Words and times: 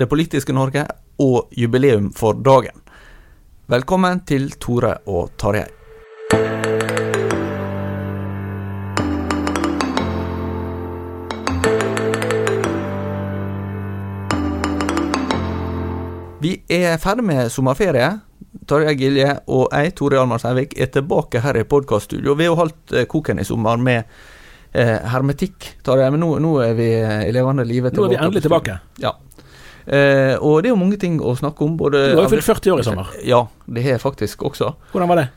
det 0.00 0.06
politiske 0.08 0.54
Norge 0.56 0.86
og 1.20 1.50
jubileum 1.52 2.08
for 2.16 2.38
dagen. 2.40 2.78
Velkommen 3.68 4.22
til 4.24 4.48
Tore 4.56 4.94
og 5.12 5.34
Tarjei. 5.36 5.66
Vi 16.40 16.54
er 16.72 16.96
ferdig 16.96 17.26
med 17.28 17.52
sommerferie. 17.52 18.08
Tarjei 18.64 18.96
Gilje 18.96 19.34
og 19.52 19.68
jeg, 19.68 19.92
Tore 20.00 20.22
Almar 20.22 20.40
Sævik, 20.40 20.78
er 20.80 20.88
tilbake 20.88 21.44
her 21.44 21.60
i 21.60 21.68
podkaststudio. 21.68 22.38
Vi 22.40 22.48
har 22.48 22.56
holdt 22.56 22.94
eh, 22.96 23.04
koken 23.04 23.42
i 23.42 23.44
sommer 23.44 23.76
med 23.76 24.06
eh, 24.72 24.96
hermetikk, 25.12 25.74
Tarjei, 25.84 26.08
men 26.14 26.24
nå, 26.24 26.38
nå 26.40 26.60
er 26.64 26.78
vi 26.78 26.94
eh, 26.96 27.26
i 27.28 27.34
levende 27.36 27.68
live 27.68 27.92
Nå 27.92 28.08
er 28.08 28.14
vi 28.14 28.24
endelig 28.24 28.48
tilbake. 28.48 28.80
Ja. 29.04 29.18
Eh, 29.90 30.36
og 30.38 30.62
det 30.62 30.70
er 30.70 30.74
jo 30.74 30.78
mange 30.80 30.98
ting 31.02 31.18
å 31.18 31.34
snakke 31.38 31.66
om. 31.66 31.76
Både 31.80 32.04
Du 32.12 32.20
har 32.20 32.28
jo 32.28 32.32
fylt 32.36 32.46
40 32.46 32.74
år 32.76 32.82
i 32.82 32.86
sommer. 32.86 33.14
Ja, 33.26 33.44
det 33.66 33.82
har 33.86 33.96
jeg 33.96 34.02
faktisk 34.04 34.44
også. 34.46 34.74
Hvordan 34.92 35.10
var 35.10 35.22
det? 35.22 35.28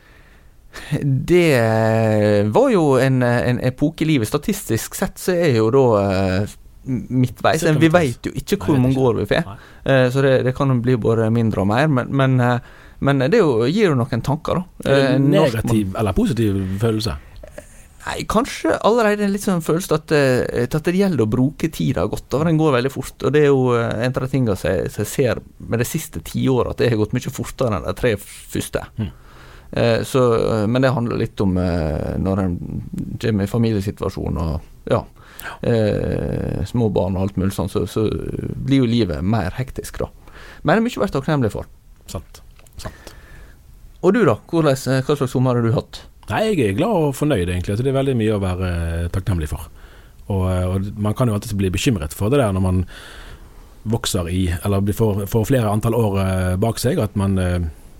Det 1.02 1.46
eh, 1.58 2.46
var 2.54 2.68
jo 2.70 2.84
en, 3.02 3.22
en 3.22 3.60
epoke 3.62 4.04
i 4.04 4.08
livet. 4.12 4.30
Statistisk 4.30 4.94
sett 4.98 5.18
så 5.22 5.34
er 5.34 5.58
jo 5.58 5.68
da 5.74 5.84
eh, 6.02 6.54
midtveis. 6.86 7.64
Vi 7.80 7.90
veit 7.92 8.26
jo 8.28 8.32
ikke 8.36 8.58
hvor 8.62 8.80
mange 8.82 9.00
år 9.00 9.20
vi 9.22 9.28
får, 9.30 9.52
eh, 9.84 10.06
så 10.12 10.24
det, 10.24 10.34
det 10.46 10.54
kan 10.56 10.72
bli 10.82 10.96
både 11.00 11.30
mindre 11.34 11.64
og 11.64 11.70
mer. 11.70 11.86
Men, 11.88 12.10
men, 12.14 12.40
eh, 12.40 12.58
men 13.04 13.24
det 13.30 13.40
jo, 13.40 13.64
gir 13.68 13.90
jo 13.92 13.98
noen 13.98 14.24
tanker, 14.24 14.60
da. 14.60 14.90
Er 14.90 14.90
det 14.90 15.04
Eh, 15.04 15.14
en 15.16 15.30
negativ 15.32 15.94
eller 15.98 16.16
positiv 16.16 16.60
følelse? 16.82 17.16
Nei, 18.04 18.18
kanskje 18.28 18.74
allerede 18.84 19.30
litt 19.32 19.46
sånn 19.46 19.64
følelse 19.64 19.96
at, 19.96 20.12
eh, 20.12 20.66
at 20.68 20.76
det 20.84 20.92
gjelder 20.98 21.24
å 21.24 21.30
bruke 21.30 21.70
tida 21.72 22.04
godt. 22.10 22.28
Den 22.44 22.60
går 22.60 22.76
veldig 22.76 22.92
fort. 22.92 23.16
Og 23.24 23.32
det 23.32 23.46
er 23.46 23.48
jo 23.48 23.72
eh, 23.78 24.04
en 24.04 24.12
av 24.12 24.26
de 24.26 24.28
tingene 24.28 24.56
som 24.60 24.74
jeg, 24.74 24.90
som 24.92 25.04
jeg 25.04 25.12
ser 25.12 25.40
med 25.58 25.80
det 25.80 25.88
siste 25.88 26.20
tiåret, 26.20 26.74
at 26.74 26.82
det 26.82 26.90
har 26.92 27.00
gått 27.00 27.16
mye 27.16 27.32
fortere 27.32 27.78
enn 27.78 27.86
de 27.86 27.94
tre 27.96 28.12
første. 28.20 28.84
Mm. 29.00 29.08
Eh, 29.80 30.00
så, 30.04 30.24
men 30.68 30.84
det 30.84 30.92
handler 30.92 31.22
litt 31.22 31.40
om 31.40 31.56
når 31.56 32.44
en 32.44 32.58
kommer 33.24 33.48
i 33.48 33.50
familiesituasjon 33.50 34.36
og 34.42 34.92
ja, 34.92 35.00
eh, 35.64 36.60
små 36.68 36.90
barn 36.92 37.16
og 37.16 37.24
alt 37.24 37.40
mulig 37.40 37.56
sånn, 37.56 37.72
så, 37.72 37.86
så 37.88 38.04
blir 38.04 38.84
jo 38.84 38.90
livet 38.90 39.24
mer 39.24 39.56
hektisk, 39.56 40.02
da. 40.04 40.10
Men 40.62 40.76
det 40.76 40.82
er 40.82 40.86
mye 40.90 41.00
å 41.00 41.06
være 41.06 41.16
takknemlig 41.16 41.54
for. 41.56 41.72
Sant. 42.10 42.44
Sant. 42.76 43.14
Og 44.04 44.12
du, 44.12 44.20
da? 44.28 44.36
Hvordan, 44.50 44.76
hva 44.76 45.16
slags 45.16 45.32
sommer 45.32 45.56
har 45.56 45.64
du 45.64 45.72
hatt? 45.72 46.04
Nei, 46.30 46.40
jeg 46.48 46.70
er 46.70 46.78
glad 46.78 47.08
og 47.08 47.16
fornøyd, 47.18 47.48
egentlig. 47.48 47.74
Altså, 47.74 47.84
det 47.84 47.92
er 47.92 47.98
veldig 47.98 48.16
mye 48.16 48.36
å 48.36 48.42
være 48.42 48.70
eh, 48.70 49.08
takknemlig 49.12 49.50
for. 49.50 49.68
Og, 50.32 50.44
eh, 50.48 50.64
og 50.70 50.90
man 50.96 51.16
kan 51.16 51.28
jo 51.28 51.36
alltid 51.36 51.56
bli 51.60 51.72
bekymret 51.74 52.16
for 52.16 52.32
det 52.32 52.40
der 52.40 52.54
når 52.56 52.64
man 52.64 52.84
vokser 53.92 54.30
i, 54.32 54.46
eller 54.64 54.94
får, 54.96 55.26
får 55.28 55.48
flere 55.50 55.72
antall 55.72 55.96
år 55.98 56.20
eh, 56.22 56.54
bak 56.60 56.80
seg, 56.80 57.02
at 57.02 57.18
man 57.20 57.36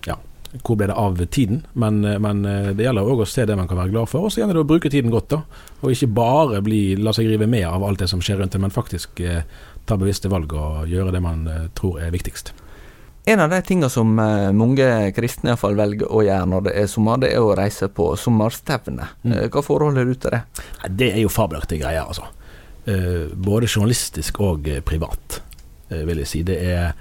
Ja, 0.04 0.16
hvor 0.64 0.78
ble 0.80 0.88
det 0.88 0.96
av 0.96 1.20
tiden? 1.32 1.62
Men, 1.74 2.00
men 2.00 2.42
det 2.44 2.86
gjelder 2.86 3.08
òg 3.12 3.24
å 3.24 3.28
se 3.28 3.44
det 3.48 3.56
man 3.56 3.68
kan 3.68 3.80
være 3.80 3.92
glad 3.92 4.08
for, 4.08 4.24
og 4.24 4.32
så 4.32 4.40
gjelder 4.40 4.60
det 4.60 4.64
å 4.64 4.72
bruke 4.72 4.92
tiden 4.92 5.12
godt, 5.12 5.32
da. 5.32 5.42
Og 5.82 5.92
ikke 5.92 6.12
bare 6.16 6.64
bli, 6.64 6.82
la 6.96 7.12
seg 7.12 7.28
rive 7.28 7.48
med 7.50 7.68
av 7.68 7.84
alt 7.84 8.00
det 8.04 8.08
som 8.12 8.24
skjer 8.24 8.40
rundt 8.40 8.56
en, 8.56 8.64
men 8.64 8.72
faktisk 8.72 9.20
eh, 9.20 9.44
ta 9.84 10.00
bevisste 10.00 10.32
valg 10.32 10.52
og 10.56 10.88
gjøre 10.88 11.12
det 11.12 11.24
man 11.24 11.44
tror 11.76 12.00
er 12.00 12.14
viktigst. 12.14 12.54
En 13.26 13.40
av 13.40 13.50
de 13.50 13.62
tingene 13.64 13.88
som 13.88 14.18
eh, 14.20 14.50
mange 14.52 14.86
kristne 15.16 15.48
i 15.48 15.52
hvert 15.54 15.62
fall 15.62 15.78
velger 15.78 16.10
å 16.12 16.20
gjøre 16.26 16.48
når 16.50 16.66
det 16.66 16.74
er 16.82 16.88
sommer, 16.92 17.22
det 17.22 17.30
er 17.32 17.40
å 17.40 17.54
reise 17.56 17.88
på 17.88 18.10
sommerstevne. 18.20 19.06
Mm. 19.24 19.32
Eh, 19.32 19.46
Hva 19.52 19.62
forhold 19.64 19.96
har 19.96 20.08
du 20.08 20.12
til 20.12 20.34
det? 20.34 20.42
Det 20.90 21.08
er 21.14 21.22
jo 21.22 21.32
fabelaktige 21.32 21.86
greier, 21.86 22.04
altså. 22.04 22.28
Eh, 22.84 23.32
både 23.32 23.70
journalistisk 23.70 24.42
og 24.44 24.68
privat, 24.84 25.40
vil 25.88 26.20
jeg 26.20 26.28
si. 26.28 26.42
Det 26.44 26.58
er, 26.68 26.92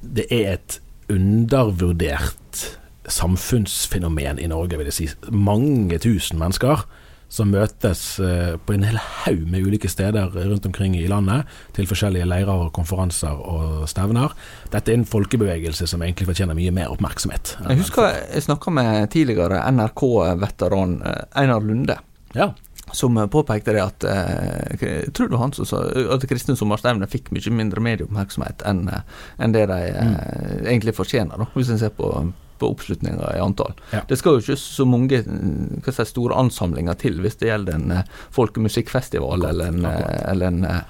det 0.00 0.26
er 0.34 0.56
et 0.56 0.80
undervurdert 1.12 2.66
samfunnsfenomen 3.06 4.40
i 4.42 4.48
Norge, 4.50 4.78
vil 4.80 4.90
jeg 4.90 4.96
si. 4.96 5.08
Mange 5.30 6.00
tusen 6.02 6.40
mennesker 6.42 6.82
som 7.28 7.50
møtes 7.50 8.02
eh, 8.22 8.54
på 8.62 8.76
en 8.76 8.86
hel 8.86 8.98
haug 9.00 9.46
med 9.50 9.66
ulike 9.66 9.90
steder 9.90 10.34
rundt 10.36 10.66
omkring 10.68 10.96
i 10.98 11.06
landet, 11.10 11.48
til 11.76 11.88
forskjellige 11.90 12.28
leirer 12.28 12.66
og 12.66 12.72
konferanser 12.76 13.34
og 13.34 13.86
stevner. 13.90 14.34
Dette 14.72 14.92
er 14.92 15.00
en 15.00 15.08
folkebevegelse 15.08 15.88
som 15.90 16.04
egentlig 16.04 16.28
fortjener 16.30 16.58
mye 16.58 16.74
mer 16.74 16.92
oppmerksomhet. 16.94 17.56
Jeg 17.66 17.82
husker 17.82 18.12
jeg 18.12 18.46
snakka 18.46 18.74
med 18.74 19.10
tidligere 19.14 19.64
NRK-veteran 19.72 21.00
eh, 21.02 21.24
Einar 21.42 21.66
Lunde. 21.66 21.98
Ja. 22.36 22.52
Som 22.94 23.18
eh, 23.18 23.26
påpekte 23.26 23.74
det 23.74 23.82
at 23.82 24.06
eh, 24.06 24.80
Jeg 24.80 25.12
tror 25.16 25.30
det 25.32 25.42
han 25.42 25.54
som 25.56 25.66
sa 25.68 25.82
at 26.14 26.26
kristne 26.30 26.56
sommerstevner 26.58 27.10
fikk 27.10 27.32
mye 27.34 27.54
mindre 27.54 27.82
medieoppmerksomhet 27.82 28.62
enn 28.68 28.86
eh, 28.92 29.46
det 29.50 29.66
de 29.72 29.80
eh, 29.90 30.66
egentlig 30.68 30.94
fortjener, 30.96 31.42
da, 31.42 31.50
hvis 31.56 31.72
en 31.74 31.80
ser 31.82 31.94
på, 31.96 32.12
på 32.58 32.70
oppslutninga 32.74 33.32
i 33.36 33.42
antall. 33.42 33.74
Ja. 33.92 34.02
Det 34.08 34.18
skal 34.20 34.36
jo 34.36 34.44
ikke 34.44 34.60
så 34.60 34.86
mange 34.88 35.22
mm, 35.26 35.82
si, 35.86 36.06
store 36.08 36.38
ansamlinger 36.40 36.98
til 37.00 37.20
hvis 37.24 37.38
det 37.40 37.50
gjelder 37.50 37.78
en 37.78 37.98
eh, 37.98 38.08
folkemusikkfestival 38.36 39.44
eller 39.50 39.72
en, 39.72 39.84
eh, 39.84 39.92
akkurat. 39.92 40.26
eller 40.32 40.52
en 40.52 40.64
eh, 40.70 40.82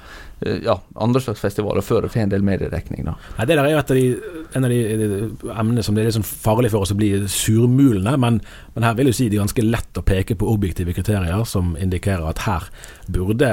ja, 0.67 0.81
andre 1.01 1.21
slags 1.21 1.41
festivaler 1.41 1.85
før 1.85 2.05
det 2.05 2.13
får 2.13 2.27
en 2.27 2.35
del 2.35 2.45
mediedekning. 2.45 3.07
da. 3.07 3.15
Nei, 3.39 3.47
Det 3.47 3.57
der 3.57 3.65
er 3.65 3.73
jo 3.73 3.79
et 3.79 3.91
av 3.91 3.97
de, 3.97 4.07
en 4.59 4.69
av 4.69 4.71
de 4.71 4.83
de 4.97 5.53
emnene 5.55 5.83
som 5.83 5.97
det 5.97 6.03
er 6.03 6.11
litt 6.11 6.19
sånn 6.19 6.29
farlig 6.29 6.71
for 6.75 6.85
oss 6.85 6.93
å 6.93 6.99
bli 6.99 7.13
surmulende, 7.31 8.17
men, 8.21 8.43
men 8.75 8.85
her 8.85 8.99
vil 8.99 9.11
jeg 9.11 9.19
si 9.21 9.31
det 9.31 9.39
er 9.39 9.47
ganske 9.47 9.65
lett 9.65 9.99
å 9.99 10.05
peke 10.05 10.37
på 10.37 10.51
objektive 10.53 10.93
kriterier 10.97 11.45
som 11.49 11.75
indikerer 11.81 12.29
at 12.29 12.45
her 12.45 12.69
burde 13.09 13.51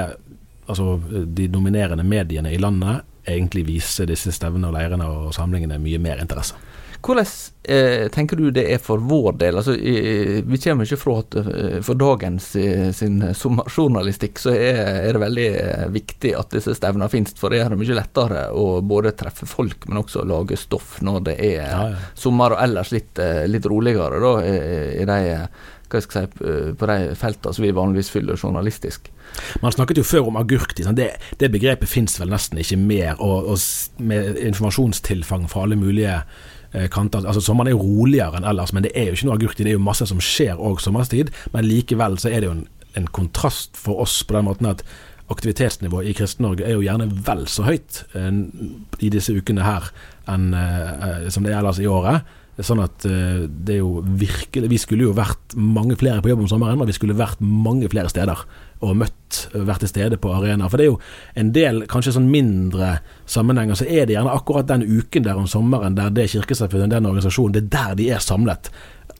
altså, 0.66 1.00
de 1.08 1.48
dominerende 1.48 2.04
mediene 2.04 2.52
i 2.52 2.60
landet 2.60 3.04
egentlig 3.24 3.64
vise 3.66 4.06
disse 4.08 4.32
stevnene 4.36 4.68
og 4.68 4.76
leirene 4.76 5.08
og 5.08 5.34
samlingene 5.36 5.80
mye 5.80 6.00
mer 6.02 6.20
interesse. 6.20 6.58
Hvordan 7.04 7.26
eh, 7.64 8.08
tenker 8.08 8.36
du 8.36 8.50
det 8.50 8.64
er 8.72 8.78
for 8.80 9.02
vår 9.04 9.36
del? 9.36 9.58
Altså, 9.60 9.74
i, 9.76 10.40
vi 10.40 10.60
kommer 10.62 10.88
ikke 10.88 11.00
fra 11.02 11.18
at 11.20 11.36
eh, 11.36 11.76
for 11.84 12.00
dagens 12.00 12.46
eh, 12.56 12.86
sin 12.96 13.18
sommerjournalistikk 13.36 14.40
så 14.40 14.54
er, 14.56 14.80
er 15.02 15.12
det 15.12 15.20
veldig 15.20 15.46
eh, 15.50 15.84
viktig 15.92 16.32
at 16.38 16.56
disse 16.56 16.72
stevnene 16.78 17.10
finnes, 17.12 17.36
for 17.36 17.52
det 17.52 17.60
gjør 17.60 17.74
det 17.74 17.80
mye 17.82 17.98
lettere 18.00 18.46
å 18.56 18.64
både 18.80 19.12
treffe 19.20 19.48
folk, 19.50 19.84
men 19.90 20.00
også 20.00 20.24
lage 20.28 20.56
stoff 20.60 20.96
når 21.04 21.20
det 21.28 21.36
er 21.44 21.52
Ja, 21.64 21.84
ja. 21.92 22.02
sommer 22.16 22.56
og 22.56 22.64
ellers 22.64 22.90
litt, 22.94 23.20
litt 23.52 23.68
roligere 23.68 24.18
da, 24.22 24.34
i, 24.48 24.58
i 25.02 25.08
de 25.08 25.20
hva 25.28 25.46
hva 25.94 26.00
jeg 26.00 26.06
skal 26.08 26.24
si, 26.24 26.46
på 26.80 26.86
de 26.90 26.96
feltene 27.18 27.54
som 27.54 27.62
vi 27.62 27.74
vanligvis 27.76 28.08
fyller 28.10 28.40
journalistisk. 28.40 29.12
Man 29.62 29.74
snakket 29.74 30.00
jo 30.00 30.06
før 30.06 30.30
om 30.30 30.38
agurk. 30.40 30.72
Det, 30.74 31.10
det 31.38 31.50
begrepet 31.52 31.90
finnes 31.90 32.16
vel 32.18 32.32
nesten 32.32 32.58
ikke 32.58 32.80
mer. 32.80 33.20
Og, 33.22 33.52
og 33.52 34.02
med 34.02 34.40
informasjonstilfang 34.40 35.46
fra 35.52 35.68
alle 35.68 35.78
mulige 35.78 36.16
kanter. 36.90 37.24
Altså 37.24 37.42
Sommeren 37.44 37.70
er 37.70 37.78
roligere 37.78 38.40
enn 38.40 38.46
ellers, 38.50 38.72
men 38.74 38.86
det 38.86 38.92
er 38.98 39.08
jo 39.08 39.18
ikke 39.18 39.28
noe 39.28 39.38
agurktid. 39.38 39.64
Det 39.66 39.74
er 39.74 39.78
jo 39.78 39.86
masse 39.86 40.06
som 40.10 40.22
skjer 40.22 40.60
òg 40.60 40.82
sommerstid. 40.82 41.32
Men 41.54 41.68
likevel 41.68 42.18
så 42.18 42.32
er 42.32 42.42
det 42.42 42.50
jo 42.50 42.54
en, 42.56 42.64
en 42.98 43.10
kontrast 43.14 43.78
for 43.78 44.02
oss 44.04 44.20
på 44.26 44.36
den 44.36 44.48
måten 44.48 44.70
at 44.70 44.82
aktivitetsnivået 45.32 46.10
i 46.10 46.14
Kristen-Norge 46.18 46.66
er 46.66 46.76
jo 46.76 46.84
gjerne 46.84 47.08
vel 47.26 47.46
så 47.48 47.64
høyt 47.64 48.02
eh, 48.18 48.30
i 49.00 49.10
disse 49.12 49.32
ukene 49.32 49.64
her 49.64 49.88
enn 50.30 50.50
eh, 50.56 51.28
som 51.32 51.46
det 51.46 51.54
er 51.54 51.62
ellers 51.62 51.80
i 51.80 51.88
året. 51.88 52.26
Sånn 52.62 52.82
at 52.84 53.06
uh, 53.08 53.46
det 53.48 53.78
er 53.78 53.80
jo 53.80 54.04
virkelig 54.04 54.68
Vi 54.70 54.78
skulle 54.78 55.08
jo 55.08 55.14
vært 55.16 55.56
mange 55.58 55.96
flere 55.98 56.22
på 56.22 56.30
jobb 56.30 56.44
om 56.44 56.50
sommeren, 56.50 56.80
og 56.80 56.90
vi 56.90 56.94
skulle 56.94 57.16
vært 57.18 57.42
mange 57.42 57.90
flere 57.90 58.12
steder 58.12 58.44
og 58.84 58.98
møtt, 59.00 59.46
vært 59.54 59.84
til 59.84 59.90
stede 59.90 60.18
på 60.20 60.32
arenaer. 60.34 60.68
For 60.68 60.80
det 60.80 60.84
er 60.84 60.90
jo 60.90 60.98
en 61.40 61.52
del 61.56 61.84
kanskje 61.90 62.16
sånn 62.18 62.26
mindre 62.30 62.98
sammenhenger, 63.30 63.78
så 63.78 63.86
er 63.88 64.04
det 64.04 64.16
gjerne 64.16 64.34
akkurat 64.34 64.68
den 64.68 64.84
uken 64.84 65.24
der 65.24 65.40
om 65.40 65.48
sommeren 65.48 65.96
der 65.96 66.12
det 66.12 66.28
kirkesamfunnet, 66.34 66.92
den 66.92 67.08
organisasjonen, 67.08 67.54
det 67.56 67.62
er 67.64 67.70
der 67.72 67.96
de 68.00 68.10
er 68.12 68.24
samlet 68.24 68.68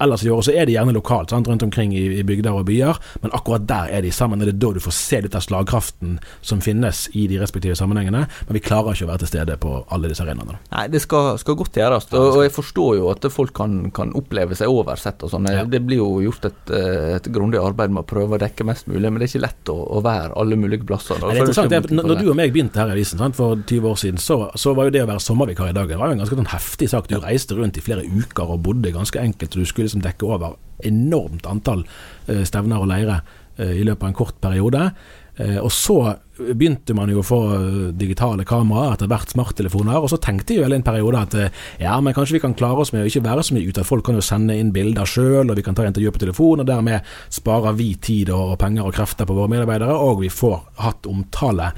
ellers 0.03 0.25
i 0.25 0.31
året 0.33 0.49
så 0.49 0.55
er 0.55 0.69
de 0.69 0.77
gjerne 0.77 0.95
lokalt, 0.97 1.33
sant, 1.35 1.49
rundt 1.49 1.65
omkring 1.67 1.95
i, 1.97 2.05
i, 2.19 2.25
bygder 2.27 2.57
og 2.59 2.67
byer, 2.69 2.99
men 3.23 3.35
akkurat 3.37 3.67
der 3.69 3.93
er 3.99 4.05
de 4.05 4.13
sammen. 4.15 4.43
Det 4.43 4.55
er 4.55 4.61
da 4.63 4.73
du 4.77 4.83
får 4.83 4.97
se 4.97 5.21
litt 5.25 5.37
av 5.37 5.45
slagkraften 5.45 6.19
som 6.45 6.63
finnes 6.65 7.07
i 7.15 7.27
de 7.31 7.41
respektive 7.43 7.77
sammenhengene. 7.79 8.25
Men 8.49 8.59
vi 8.59 8.63
klarer 8.65 8.95
ikke 8.95 9.09
å 9.09 9.13
være 9.13 9.25
til 9.25 9.33
stede 9.35 9.59
på 9.61 9.77
alle 9.95 10.11
disse 10.11 10.25
arenaene. 10.25 10.59
Nei, 10.73 10.87
det 10.93 11.03
skal, 11.05 11.35
skal 11.41 11.59
godt 11.61 11.79
gjøres. 11.81 12.09
Og, 12.13 12.27
og, 12.39 12.41
jeg 12.47 12.55
forstår 12.55 12.99
jo 13.01 13.11
at 13.13 13.29
folk 13.33 13.55
kan, 13.57 13.79
kan 13.95 14.13
oppleve 14.19 14.59
seg 14.59 14.73
oversett 14.73 15.23
og 15.25 15.33
sånn. 15.33 15.49
Ja. 15.51 15.65
Det 15.69 15.83
blir 15.85 16.03
jo 16.03 16.11
gjort 16.25 16.49
et, 16.51 16.75
et, 16.75 17.31
grundig 17.35 17.61
arbeid 17.63 17.95
med 17.95 18.05
å 18.05 18.09
prøve 18.09 18.37
å 18.37 18.41
dekke 18.43 18.67
mest 18.69 18.89
mulig, 18.91 19.07
men 19.09 19.21
det 19.21 19.29
er 19.29 19.33
ikke 19.33 19.45
lett 19.47 19.73
å, 19.73 19.79
å 19.99 20.03
være 20.05 20.35
alle 20.41 20.59
mulige 20.61 20.87
plasser. 20.89 21.19
Nei, 21.23 21.35
det 21.35 21.43
er 21.43 21.49
interessant. 21.49 21.73
Det, 21.73 21.95
når, 21.95 22.11
når 22.11 22.21
du 22.21 22.31
og 22.33 22.39
meg 22.39 22.53
begynte 22.55 22.81
her 22.81 22.93
i 22.93 22.97
avisen 22.99 23.23
sant, 23.23 23.39
for 23.39 23.59
20 23.61 23.91
år 23.91 24.01
siden, 24.01 24.23
så, 24.23 24.39
så, 24.61 24.75
var 24.75 24.89
jo 24.89 24.95
det 24.95 25.05
å 25.05 25.09
være 25.09 25.23
sommervikar 25.23 25.71
i 25.71 25.77
dag 25.77 25.91
det 25.91 25.99
var 26.01 26.11
jo 26.11 26.17
en 26.17 26.23
ganske 26.25 26.39
sånn 26.39 26.51
heftig 26.51 26.89
sak. 26.91 27.09
Du 27.11 27.17
reiste 27.23 27.57
rundt 27.59 27.79
i 27.79 27.85
flere 27.85 28.05
uker 28.05 28.55
og 28.55 28.63
bodde 28.67 28.93
ganske 28.95 29.21
enkelt. 29.21 29.55
og 29.55 29.65
Du 29.65 29.71
skulle 29.71 29.84
skulle 29.85 30.01
som 30.01 30.05
dekker 30.05 30.37
over 30.37 30.57
enormt 30.85 31.47
antall 31.47 31.85
eh, 32.27 32.45
stevner 32.45 32.83
og 32.83 32.91
leire 32.91 33.21
eh, 33.57 33.81
i 33.81 33.85
løpet 33.85 34.03
av 34.03 34.11
en 34.11 34.17
kort 34.19 34.41
periode. 34.43 34.91
Eh, 35.37 35.59
og 35.59 35.71
så 35.73 35.99
begynte 36.35 36.95
man 36.99 37.11
jo 37.11 37.21
å 37.21 37.27
få 37.27 37.41
digitale 37.95 38.43
kameraer, 38.47 38.97
etter 38.97 39.11
hvert 39.11 39.31
smarttelefoner, 39.31 40.01
og 40.03 40.11
så 40.11 40.19
tenkte 40.19 40.57
jeg 40.57 40.65
vel 40.65 40.75
en 40.75 40.87
periode 40.87 41.21
at 41.21 41.37
ja, 41.79 41.95
men 42.03 42.15
kanskje 42.15 42.37
vi 42.37 42.43
kan 42.43 42.57
klare 42.59 42.83
oss 42.83 42.91
med 42.95 43.05
å 43.05 43.11
ikke 43.11 43.23
være 43.23 43.45
så 43.47 43.55
mye 43.55 43.69
ute, 43.69 43.85
at 43.85 43.87
folk 43.87 44.07
kan 44.07 44.19
jo 44.19 44.25
sende 44.25 44.57
inn 44.59 44.73
bilder 44.75 45.07
sjøl, 45.07 45.47
og 45.47 45.55
vi 45.55 45.63
kan 45.67 45.79
ta 45.79 45.87
intervju 45.87 46.11
på 46.15 46.25
telefon, 46.25 46.65
og 46.65 46.67
dermed 46.67 47.07
sparer 47.35 47.79
vi 47.79 47.93
tid 48.03 48.33
og 48.35 48.57
penger 48.59 48.89
og 48.89 48.97
krefter 48.99 49.31
på 49.31 49.37
våre 49.39 49.53
medarbeidere, 49.55 49.95
og 49.95 50.25
vi 50.25 50.33
får 50.35 50.59
hatt 50.83 51.07
omtale 51.11 51.71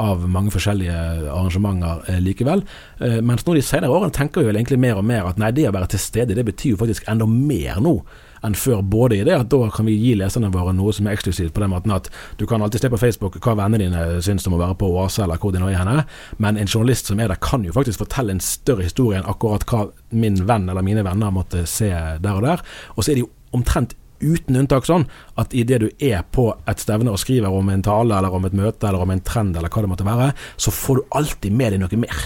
av 0.00 0.26
mange 0.28 0.50
forskjellige 0.54 0.94
arrangementer 1.30 2.04
eh, 2.10 2.20
likevel. 2.22 2.64
Eh, 2.98 3.20
mens 3.22 3.46
nå 3.46 3.54
de 3.54 3.62
senere 3.62 3.92
årene 3.94 4.14
tenker 4.14 4.42
vi 4.42 4.50
vel 4.50 4.58
egentlig 4.58 4.80
mer 4.82 4.98
og 4.98 5.06
mer 5.06 5.28
at 5.30 5.40
nei, 5.40 5.52
det 5.54 5.68
å 5.70 5.74
være 5.74 5.92
til 5.94 6.02
stede, 6.02 6.36
det 6.36 6.46
betyr 6.46 6.74
jo 6.74 6.80
faktisk 6.80 7.06
enda 7.10 7.28
mer 7.30 7.78
nå 7.82 8.00
enn 8.44 8.56
før. 8.58 8.82
Både 8.82 9.16
i 9.16 9.24
det 9.26 9.36
at 9.38 9.48
da 9.52 9.70
kan 9.72 9.86
vi 9.88 9.94
gi 9.96 10.12
leserne 10.18 10.50
våre 10.52 10.74
noe 10.76 10.92
som 10.92 11.06
er 11.08 11.16
eksklusivt, 11.16 11.54
på 11.54 11.62
den 11.62 11.72
måten 11.72 11.94
at 11.94 12.10
du 12.40 12.44
kan 12.50 12.62
alltid 12.62 12.84
se 12.84 12.92
på 12.92 13.00
Facebook 13.00 13.38
hva 13.38 13.56
vennene 13.62 13.86
dine 13.86 14.22
syns 14.24 14.46
om 14.50 14.58
å 14.58 14.60
være 14.60 14.78
på 14.82 14.90
Oase, 14.92 15.24
eller 15.24 15.40
hvor 15.40 15.54
de 15.54 15.62
nå 15.62 15.70
er 15.70 15.80
henne. 15.80 16.04
Men 16.42 16.60
en 16.60 16.68
journalist 16.68 17.08
som 17.10 17.22
er 17.22 17.32
der, 17.32 17.40
kan 17.40 17.64
jo 17.64 17.74
faktisk 17.76 18.02
fortelle 18.02 18.34
en 18.34 18.44
større 18.44 18.86
historie 18.86 19.20
enn 19.20 19.30
akkurat 19.30 19.64
hva 19.70 19.86
min 20.12 20.42
venn 20.48 20.68
eller 20.68 20.84
mine 20.84 21.06
venner 21.06 21.32
måtte 21.34 21.64
se 21.70 21.90
der 21.94 22.34
og 22.34 22.44
der. 22.44 22.64
Og 22.96 23.04
så 23.04 23.12
er 23.12 23.20
det 23.20 23.26
jo 23.26 23.32
omtrent 23.54 23.94
uten 24.24 24.58
unntak 24.58 24.88
sånn 24.88 25.06
at 25.40 25.54
idet 25.56 25.80
du 25.84 25.88
er 26.02 26.24
på 26.34 26.48
et 26.70 26.82
stevne 26.82 27.12
og 27.12 27.20
skriver 27.20 27.52
om 27.52 27.70
en 27.72 27.84
tale 27.84 28.16
eller 28.16 28.34
om 28.34 28.48
et 28.48 28.56
møte 28.56 28.88
eller 28.88 29.04
om 29.04 29.12
en 29.14 29.22
trend 29.24 29.56
eller 29.56 29.72
hva 29.72 29.84
det 29.84 29.92
måtte 29.92 30.08
være, 30.08 30.32
så 30.56 30.74
får 30.74 31.00
du 31.00 31.16
alltid 31.20 31.54
med 31.54 31.74
deg 31.74 31.84
noe 31.84 32.00
mer. 32.04 32.24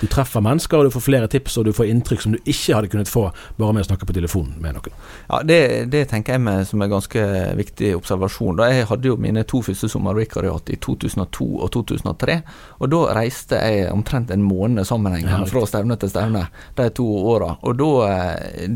Du 0.00 0.06
treffer 0.12 0.42
mennesker, 0.44 0.78
og 0.78 0.88
du 0.88 0.92
får 0.92 1.04
flere 1.04 1.28
tips, 1.32 1.56
og 1.56 1.66
du 1.68 1.72
får 1.76 1.88
inntrykk 1.88 2.22
som 2.22 2.34
du 2.34 2.38
ikke 2.44 2.76
hadde 2.76 2.90
kunnet 2.92 3.10
få 3.10 3.26
bare 3.56 3.76
med 3.76 3.84
å 3.84 3.88
snakke 3.88 4.08
på 4.08 4.16
telefon 4.16 4.50
med 4.60 4.76
noen. 4.76 4.96
Ja, 5.28 5.40
Det, 5.46 5.60
det 5.92 6.02
tenker 6.10 6.36
jeg 6.36 6.44
med 6.44 6.66
som 6.68 6.82
en 6.84 6.92
ganske 6.92 7.22
viktig 7.56 7.94
observasjon. 7.96 8.58
Da 8.60 8.68
jeg 8.72 8.88
hadde 8.90 9.10
jo 9.10 9.16
mine 9.20 9.44
to 9.48 9.62
første 9.64 9.88
sommervikariat 9.92 10.72
i 10.72 10.78
2002 10.84 11.48
og 11.64 11.70
2003. 11.76 12.38
Og 12.80 12.92
da 12.92 13.02
reiste 13.16 13.60
jeg 13.60 13.90
omtrent 13.92 14.32
en 14.34 14.44
måned 14.44 14.84
sammenhengende 14.88 15.48
fra 15.50 15.64
stevne 15.68 15.96
til 16.00 16.12
stevne 16.12 16.46
de 16.76 16.88
to 16.96 17.06
åra. 17.32 17.54
Og 17.66 17.78
da 17.80 17.90
eh, 18.10 18.68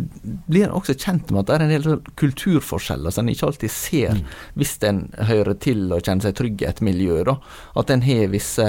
blir 0.49 0.69
en 0.69 0.79
også 0.81 0.97
kjent 0.97 1.31
med 1.31 1.43
at 1.43 1.51
det 1.51 1.59
er 1.59 1.67
en 1.67 1.75
del 1.75 2.15
kulturforskjeller 2.21 3.15
som 3.15 3.27
en 3.27 3.35
ikke 3.35 3.51
alltid 3.51 3.75
ser 3.75 4.17
mm. 4.17 4.25
hvis 4.61 4.77
en 4.89 5.05
hører 5.31 5.57
til 5.61 5.85
og 5.91 6.01
kjenner 6.01 6.29
seg 6.29 6.39
trygg 6.41 6.65
i 6.65 6.71
et 6.71 6.83
miljø. 6.85 7.21
da. 7.29 7.37
At 7.81 7.93
en 7.93 8.05
har 8.05 8.33
visse 8.33 8.67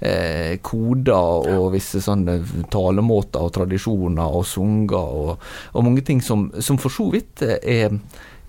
eh, 0.00 0.56
koder 0.64 1.52
og 1.56 1.70
visse 1.74 2.02
sånne 2.04 2.38
talemåter 2.72 3.46
og 3.46 3.54
tradisjoner 3.56 4.36
og 4.40 4.46
sanger 4.48 5.14
og, 5.22 5.46
og, 5.72 5.84
mange 5.86 6.04
ting 6.06 6.22
som, 6.24 6.48
som 6.60 6.80
for 6.80 6.92
så 6.92 7.10
vidt 7.14 7.44
er 7.44 7.96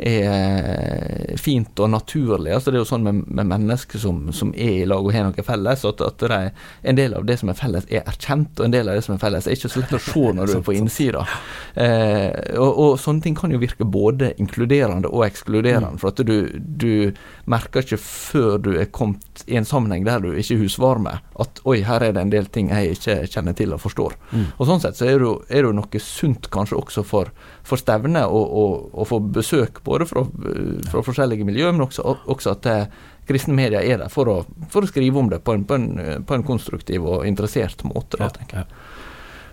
er 0.01 1.37
fint 1.37 1.79
og 1.79 1.91
naturlig. 1.93 2.51
Altså 2.55 2.71
det 2.71 2.79
er 2.79 2.83
jo 2.83 2.89
sånn 2.89 3.05
med, 3.05 3.21
med 3.29 3.49
mennesker 3.51 4.01
som, 4.01 4.23
som, 4.35 4.53
er 4.57 4.81
i 4.81 4.87
lag 4.89 5.05
og 5.05 5.13
har 5.13 5.27
noe 5.27 5.45
felles, 5.45 5.85
at, 5.87 6.01
at 6.05 6.25
de, 6.31 6.39
en 6.89 6.97
del 6.97 7.15
av 7.17 7.27
det 7.27 7.37
som 7.41 7.51
er 7.51 7.57
felles, 7.59 7.87
er 7.89 8.07
erkjent, 8.09 8.53
og 8.57 8.67
en 8.67 8.75
del 8.75 8.89
av 8.89 8.97
det 8.97 9.05
som 9.05 9.15
er 9.15 9.21
felles, 9.21 9.47
er 9.47 9.57
ikke 9.57 9.71
så 9.71 9.83
lett 9.83 9.95
å 9.97 10.01
se 10.01 10.25
når 10.37 10.51
du 10.51 10.55
er 10.57 10.65
på 10.65 10.75
innsida. 10.77 11.25
Eh, 11.75 12.29
og, 12.57 12.71
og, 12.71 12.95
sånne 13.01 13.25
ting 13.25 13.37
kan 13.37 13.53
jo 13.53 13.61
virke 13.61 13.87
både 13.87 14.33
inkluderende 14.41 15.11
og 15.11 15.25
ekskluderende. 15.27 15.93
Mm. 15.95 16.01
For 16.01 16.13
at 16.13 16.23
du, 16.25 16.35
du, 16.59 16.91
merker 17.51 17.83
ikke 17.83 17.99
før 18.01 18.59
du 18.61 18.71
er 18.79 18.89
kommet 18.93 19.43
i 19.49 19.57
en 19.59 19.67
sammenheng 19.67 20.05
der 20.07 20.21
du 20.23 20.31
ikke 20.33 20.59
husvarme, 20.61 21.17
at 21.41 21.61
oi, 21.67 21.81
her 21.85 22.03
er 22.05 22.15
det 22.15 22.25
en 22.25 22.33
del 22.33 22.47
ting 22.53 22.69
jeg 22.71 22.97
ikke 22.97 23.17
kjenner 23.31 23.57
til 23.57 23.73
og 23.75 23.81
forstår. 23.83 24.17
Mm. 24.31 24.45
Og 24.57 24.67
sånn 24.69 24.83
sett 24.83 24.99
så 24.99 25.07
er 25.09 25.21
det 25.21 25.63
jo 25.65 25.75
noe 25.75 26.01
sunt 26.03 26.49
kanskje 26.53 26.79
også 26.79 27.05
for, 27.07 27.31
for 27.67 27.81
stevnet 27.81 28.25
og 28.27 29.03
få 29.09 29.19
besøk 29.33 29.81
både 29.85 30.07
fra, 30.09 30.25
fra 30.89 31.03
forskjellige 31.05 31.47
miljøer, 31.47 31.75
men 31.75 31.85
også, 31.87 32.05
også 32.31 32.55
at 32.55 32.69
eh, 32.71 33.01
kristne 33.29 33.55
medier 33.57 33.83
er 33.83 34.01
der 34.01 34.11
for 34.11 34.29
å, 34.31 34.39
for 34.71 34.85
å, 34.85 34.89
skrive 34.89 35.21
om 35.21 35.29
det 35.31 35.43
på 35.45 35.55
en, 35.55 35.67
på, 35.67 35.77
en, 35.77 36.25
på 36.25 36.37
en, 36.37 36.47
konstruktiv 36.47 37.05
og 37.05 37.27
interessert 37.29 37.85
måte. 37.87 38.19
Da, 38.21 38.31
tenker 38.33 38.63
jeg. 38.63 38.81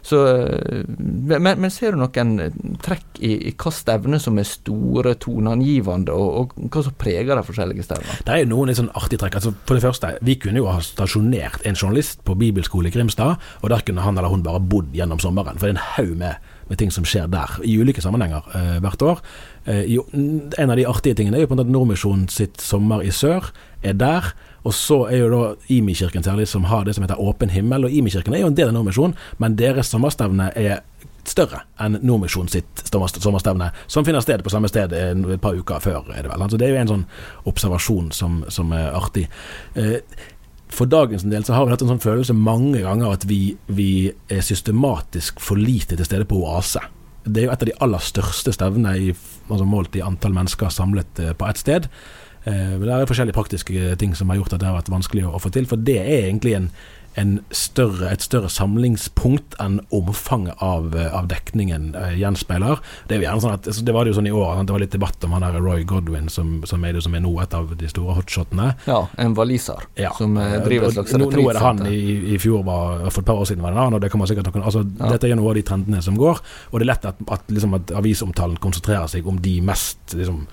Så, 0.08 0.22
eh, 0.37 0.84
men, 0.99 1.43
men, 1.60 1.70
ser 1.75 1.93
du 1.93 2.00
noen 2.00 2.76
trekk 2.84 3.19
i, 3.20 3.32
i 3.50 3.55
hva 3.58 3.72
stevner 3.75 4.22
som 4.22 4.38
er 4.40 4.46
store, 4.49 5.14
toneangivende, 5.20 6.14
og, 6.14 6.55
og, 6.56 6.69
hva 6.72 6.84
som 6.87 6.96
preger 6.99 7.34
de 7.34 7.44
forskjellige 7.44 7.84
stevnene? 7.84 8.20
Det 8.25 8.34
er 8.34 8.44
jo 8.44 8.50
noen 8.55 8.72
litt 8.72 8.81
sånn 8.81 8.93
artige 8.96 9.24
trekk. 9.24 9.41
Altså, 9.41 9.53
for 9.69 9.77
det 9.77 9.84
første, 9.84 10.15
Vi 10.24 10.38
kunne 10.41 10.62
jo 10.62 10.70
ha 10.70 10.79
stasjonert 10.84 11.67
en 11.69 11.77
journalist 11.77 12.22
på 12.24 12.38
bibelskole 12.38 12.88
i 12.88 12.94
Grimstad, 12.94 13.43
og 13.60 13.72
der 13.74 13.84
kunne 13.84 14.06
han 14.06 14.19
eller 14.19 14.32
hun 14.32 14.46
bare 14.46 14.62
bodd 14.62 14.94
gjennom 14.96 15.20
sommeren. 15.22 15.60
For 15.60 15.69
det 15.69 15.77
er 15.77 15.79
en 15.79 15.91
haug 15.96 16.15
med, 16.22 16.55
med 16.69 16.81
ting 16.81 16.93
som 16.94 17.06
skjer 17.08 17.29
der, 17.32 17.56
i 17.65 17.77
ulike 17.81 18.03
sammenhenger 18.05 18.44
eh, 18.55 18.77
hvert 18.84 19.05
år. 19.05 19.22
Eh, 19.65 19.84
jo, 19.94 20.05
en 20.13 20.70
av 20.70 20.77
de 20.79 20.87
artige 20.89 21.19
tingene 21.19 21.39
er 21.39 21.46
jo 21.46 21.51
på 21.51 21.56
en 21.56 21.63
måte 21.63 21.69
at 21.69 21.75
Nordmisjonen 21.75 22.29
sitt 22.32 22.60
sommer 22.63 23.05
i 23.05 23.13
sør 23.15 23.51
er 23.82 23.96
der. 23.98 24.32
Og 24.67 24.75
så 24.77 25.05
er 25.08 25.22
jo 25.22 25.32
da 25.32 25.43
Imi-kirken 25.72 26.25
særlig 26.27 26.48
som 26.51 26.67
har 26.69 26.84
det 26.84 26.96
som 26.96 27.05
heter 27.06 27.20
Åpen 27.20 27.53
himmel. 27.55 27.87
Og 27.89 27.94
Imi-kirken 27.94 28.34
er 28.37 28.44
jo 28.44 28.53
en 28.53 28.58
del 28.58 28.72
av 28.72 28.77
Nordmisjonen, 28.77 29.17
men 29.41 29.58
deres 29.58 29.93
sommerstevne 29.94 30.51
er 30.58 30.82
større 31.29 31.63
enn 31.82 31.98
Nordmisjon 32.03 32.48
sitt 32.51 32.82
sommerstevne, 32.89 33.70
som 33.87 34.06
finner 34.06 34.25
sted 34.25 34.43
på 34.44 34.53
samme 34.53 34.70
sted 34.70 34.94
et 34.96 35.43
par 35.43 35.56
uker 35.56 35.82
før. 35.84 36.08
er 36.15 36.22
Det 36.25 36.32
vel. 36.32 36.43
Altså 36.43 36.56
det 36.56 36.69
er 36.69 36.75
jo 36.75 36.81
en 36.82 36.93
sånn 36.94 37.06
observasjon 37.51 38.10
som, 38.13 38.43
som 38.48 38.72
er 38.72 38.96
artig. 38.96 39.29
Eh, 39.75 40.01
for 40.75 40.91
dagens 40.91 41.25
del 41.29 41.44
så 41.44 41.56
har 41.56 41.67
vi 41.67 41.75
hatt 41.75 41.82
en 41.84 41.93
sånn 41.94 42.03
følelse 42.03 42.37
mange 42.37 42.82
ganger 42.84 43.17
at 43.17 43.27
vi, 43.29 43.56
vi 43.67 44.08
er 44.31 44.44
systematisk 44.44 45.43
for 45.43 45.60
lite 45.60 45.96
til 45.96 46.08
stede 46.08 46.29
på 46.29 46.41
Oase. 46.44 46.82
Det 47.25 47.43
er 47.43 47.48
jo 47.48 47.53
et 47.53 47.65
av 47.65 47.69
de 47.70 47.77
aller 47.84 48.05
største 48.05 48.55
stevnene 48.56 48.94
altså 49.48 49.67
målt 49.69 49.96
i 49.98 50.05
antall 50.05 50.37
mennesker 50.37 50.72
samlet 50.72 51.20
eh, 51.22 51.34
på 51.37 51.48
ett 51.48 51.60
sted. 51.60 51.89
Eh, 52.44 52.77
det 52.81 52.93
er 52.94 53.08
forskjellige 53.08 53.37
praktiske 53.37 53.96
ting 54.01 54.15
som 54.17 54.31
har 54.31 54.41
gjort 54.41 54.55
at 54.56 54.63
det 54.63 54.70
har 54.70 54.79
vært 54.79 54.93
vanskelig 54.93 55.27
å 55.29 55.41
få 55.43 55.53
til. 55.55 55.69
For 55.69 55.81
det 55.81 55.98
er 56.05 56.29
egentlig 56.29 56.55
en, 56.56 56.70
større, 57.55 58.13
et 58.13 58.25
større 58.25 58.51
samlingspunkt 58.53 59.56
enn 59.63 59.79
omfanget 59.94 60.60
av, 60.65 60.93
eh, 60.96 61.08
av 61.15 61.29
dekningen 61.31 61.91
uh, 61.96 62.13
gjenspeiler. 62.17 62.82
Det, 63.10 63.20
sånn 63.25 63.55
at, 63.55 63.69
altså, 63.69 63.84
det 63.87 63.94
var 63.96 64.05
det 64.05 64.13
jo 64.13 64.19
sånn 64.20 64.31
i 64.31 64.34
år, 64.34 64.63
det 64.67 64.75
var 64.75 64.82
litt 64.82 64.94
debatt 64.94 65.25
om 65.27 65.37
han 65.37 65.46
der 65.46 65.58
Roy 65.63 65.84
Godwin, 65.89 66.29
som, 66.32 66.58
som, 66.69 66.84
er, 66.84 67.01
som 67.05 67.17
er 67.17 67.25
nå 67.25 67.32
et 67.43 67.56
av 67.56 67.72
de 67.79 67.91
store 67.91 68.17
hotshotene. 68.19 68.70
Ja, 68.89 69.01
en 69.19 69.37
waliser 69.39 69.87
ja. 69.98 70.13
som 70.19 70.37
driver 70.37 70.91
et 70.91 70.98
slags. 70.98 71.17
Nå, 71.19 71.31
nå 71.32 71.46
er 71.48 71.58
det 71.58 71.65
han 71.65 71.84
i, 71.91 72.01
i, 72.34 72.41
fjor, 72.43 72.65
var, 72.67 73.08
for 73.10 73.22
et 73.22 73.31
par 73.31 73.43
år 73.43 73.48
siden 73.51 73.65
var 73.65 73.75
det 73.75 73.82
han, 73.82 73.98
og 73.98 74.05
det 74.05 74.13
kommer 74.13 74.31
sikkert 74.31 74.53
noen, 74.53 74.67
altså, 74.69 74.84
ja. 74.87 75.13
Dette 75.15 75.31
er 75.31 75.39
noe 75.39 75.53
av 75.53 75.58
de 75.58 75.65
trendene 75.67 76.05
som 76.05 76.19
går, 76.19 76.43
og 76.70 76.77
det 76.79 76.87
er 76.87 76.93
lett 76.93 77.08
at, 77.08 77.25
at, 77.34 77.48
liksom, 77.53 77.75
at 77.79 77.94
avisomtalen 77.98 78.60
konsentrerer 78.63 79.10
seg 79.10 79.27
om 79.29 79.41
de 79.43 79.58
mest 79.65 80.17
liksom, 80.19 80.44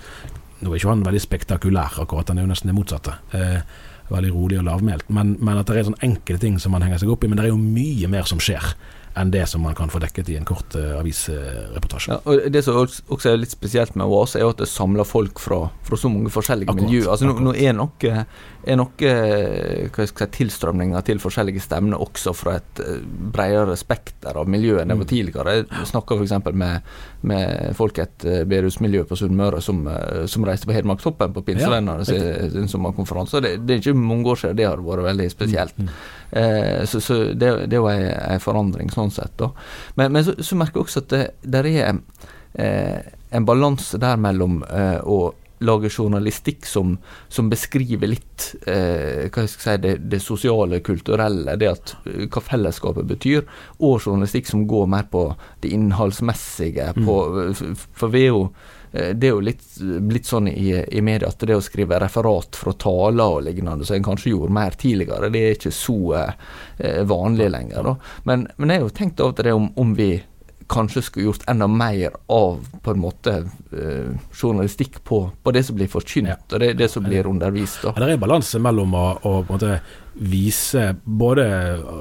Nå 0.55 0.71
er 0.71 0.79
ikke 0.79 0.87
han 0.87 1.01
veldig 1.03 1.19
spektakulær, 1.19 1.97
akkurat, 2.01 2.29
han 2.31 2.39
er 2.39 2.45
jo 2.45 2.49
nesten 2.49 2.69
det 2.71 2.73
motsatte. 2.77 3.11
Eh, 3.35 3.57
veldig 4.11 4.33
rolig 4.33 4.59
og 4.61 4.67
lavmælt. 4.67 5.09
Men, 5.13 5.35
men, 5.39 5.57
at 5.59 5.69
det 5.69 5.79
er 5.79 5.89
sånne 5.89 6.05
enkle 6.05 6.37
ting 6.41 6.59
som 6.61 6.75
man 6.75 6.85
henger 6.85 7.01
seg 7.01 7.11
opp 7.13 7.25
i. 7.25 7.31
Men 7.31 7.39
det 7.39 7.47
er 7.47 7.53
jo 7.53 7.61
mye 7.61 8.11
mer 8.11 8.29
som 8.29 8.41
skjer 8.43 8.75
enn 9.15 9.31
det 9.31 9.45
som 9.47 9.63
man 9.63 9.75
kan 9.77 9.87
få 9.87 10.01
dekket 10.03 10.27
i 10.33 10.35
en 10.35 10.47
kort 10.47 10.75
uh, 10.75 10.97
avisreportasje. 10.99 12.11
Ja, 12.11 12.17
og 12.27 12.49
Det 12.51 12.61
som 12.65 12.81
også 12.83 13.31
er 13.31 13.39
litt 13.39 13.53
spesielt 13.53 13.95
med 13.95 14.11
Oase, 14.11 14.41
er 14.41 14.49
at 14.51 14.59
det 14.59 14.67
samler 14.67 15.07
folk 15.07 15.39
fra, 15.39 15.61
fra 15.87 15.99
så 15.99 16.11
mange 16.11 16.33
forskjellige 16.33 16.67
akkurat, 16.67 16.89
miljøer. 16.89 17.11
Altså, 17.13 17.29
nå, 17.29 17.37
nå, 17.47 17.53
er 17.55 17.77
nok, 17.77 18.03
er 18.65 18.79
nok 18.79 19.03
hva 19.05 20.05
skal 20.09 20.27
si, 20.27 20.33
tilstrømninger 20.39 21.05
til 21.05 21.21
forskjellige 21.21 21.63
stemmer 21.63 22.01
også 22.01 22.33
fra 22.35 22.55
et 22.59 22.81
bredere 23.33 23.75
spekter 23.77 24.37
av 24.39 24.49
miljø 24.49 24.79
enn 24.81 24.89
det 24.89 24.97
var 24.97 25.05
mm. 25.05 25.11
tidligere. 25.11 25.55
Jeg 25.61 25.89
snakka 25.91 26.17
f.eks. 26.17 26.35
Med, 26.55 26.89
med 27.29 27.75
folk 27.77 27.99
i 27.99 28.05
et 28.05 28.25
bedehusmiljø 28.49 29.05
på 29.09 29.17
Sunnmøre 29.19 29.61
som, 29.63 29.83
som 30.31 30.47
reiste 30.47 30.69
på 30.69 30.75
Hedmarkstoppen 30.75 31.35
på 31.35 31.45
pinsevennene 31.45 32.05
ja, 32.05 32.49
sin 32.53 32.69
sommerkonferanse. 32.71 33.41
Det, 33.43 33.55
det, 33.63 33.77
er 33.77 33.83
ikke 33.83 33.97
mange 33.99 34.33
år 34.33 34.41
siden 34.41 34.59
det 34.59 34.67
har 34.69 34.83
vært 34.85 35.07
veldig 35.09 35.29
spesielt. 35.33 35.77
Mm. 35.77 35.91
Eh, 36.35 36.85
så, 36.85 37.01
så 37.01 37.13
det, 37.33 37.67
det, 37.67 37.75
er 37.75 37.79
jo 37.79 37.87
en 37.89 38.43
forandring 38.43 38.91
sånn 38.93 39.13
sett. 39.13 39.35
Da. 39.39 39.51
Men, 39.95 40.11
men 40.15 40.25
så, 40.27 40.35
så, 40.43 40.57
merker 40.59 40.81
jeg 40.81 40.89
også 40.89 41.05
at 41.05 41.13
det 41.13 41.23
der 41.55 41.69
er 41.69 41.99
eh, 42.59 42.99
en 43.35 43.47
balanse 43.47 43.99
der 44.01 44.19
mellom 44.21 44.61
eh, 44.67 44.99
å 45.03 45.33
lage 45.65 45.91
journalistikk 45.91 46.65
som, 46.69 46.95
som 47.27 47.49
beskriver 47.51 48.11
litt 48.13 48.47
eh, 48.67 49.25
hva 49.29 49.45
skal 49.49 49.75
jeg 49.75 49.79
si, 49.79 49.81
det, 49.87 49.95
det, 50.13 50.21
sosiale, 50.23 50.81
kulturelle, 50.85 51.57
det 51.59 51.71
at, 51.71 51.95
eh, 52.05 52.25
hva 52.29 52.43
fellesskapet 52.45 53.09
betyr, 53.09 53.43
og 53.79 53.99
journalistikk 53.99 54.49
som 54.51 54.65
går 54.69 54.89
mer 54.95 55.09
på 55.11 55.27
det 55.63 55.73
innholdsmessige. 55.75 56.93
På, 57.01 57.19
mm. 57.51 57.77
For 57.97 58.13
vi 58.13 58.27
er 58.27 58.33
jo 58.33 58.47
Eh, 58.95 59.15
det 59.15 59.27
er 59.27 59.33
jo 59.35 59.43
litt 59.43 59.63
litt 60.11 60.27
sånn 60.29 60.47
i, 60.47 60.69
i 60.71 61.01
media 61.03 61.27
at 61.27 61.43
det 61.43 61.57
å 61.57 61.63
skrive 61.63 61.99
referat 61.99 62.55
fra 62.55 62.73
taler 62.79 63.39
og 63.39 63.43
lignende, 63.47 63.85
som 63.87 63.97
en 63.97 64.07
kanskje 64.07 64.31
gjorde 64.31 64.55
mer 64.55 64.77
tidligere, 64.79 65.31
det 65.33 65.41
er 65.41 65.57
ikke 65.57 65.73
så 65.75 65.97
eh, 66.21 67.01
vanlig 67.07 67.49
lenger. 67.51 67.89
Da. 67.89 67.95
Men, 68.29 68.47
men 68.55 68.71
jeg 68.71 68.81
har 68.81 68.87
jo 68.87 68.95
tenkt 69.01 69.25
av 69.25 69.35
til 69.35 69.49
det 69.49 69.57
om, 69.57 69.67
om 69.81 69.91
vi 69.97 70.13
kanskje 70.67 71.01
skulle 71.01 71.25
gjort 71.25 71.43
enda 71.47 71.67
mer 71.67 72.15
av 72.31 72.65
på 72.81 72.91
en 72.91 72.99
måte 72.99 73.33
eh, 73.71 74.15
journalistikk 74.33 75.03
på, 75.03 75.19
på, 75.43 75.51
det 75.51 75.63
som 75.63 75.77
blir 75.77 75.89
forkynt, 75.91 76.29
ja. 76.31 76.37
og 76.51 76.59
det, 76.59 76.73
det 76.79 76.89
som 76.91 77.05
blir 77.05 77.27
undervist. 77.29 77.83
Da. 77.83 77.93
Ja, 77.95 78.05
det 78.05 78.17
er 78.17 78.23
balanse 78.23 78.61
mellom 78.61 78.95
å, 78.97 79.05
å 79.21 79.35
måte, 79.49 79.79
vise 80.15 80.95
både 81.03 81.45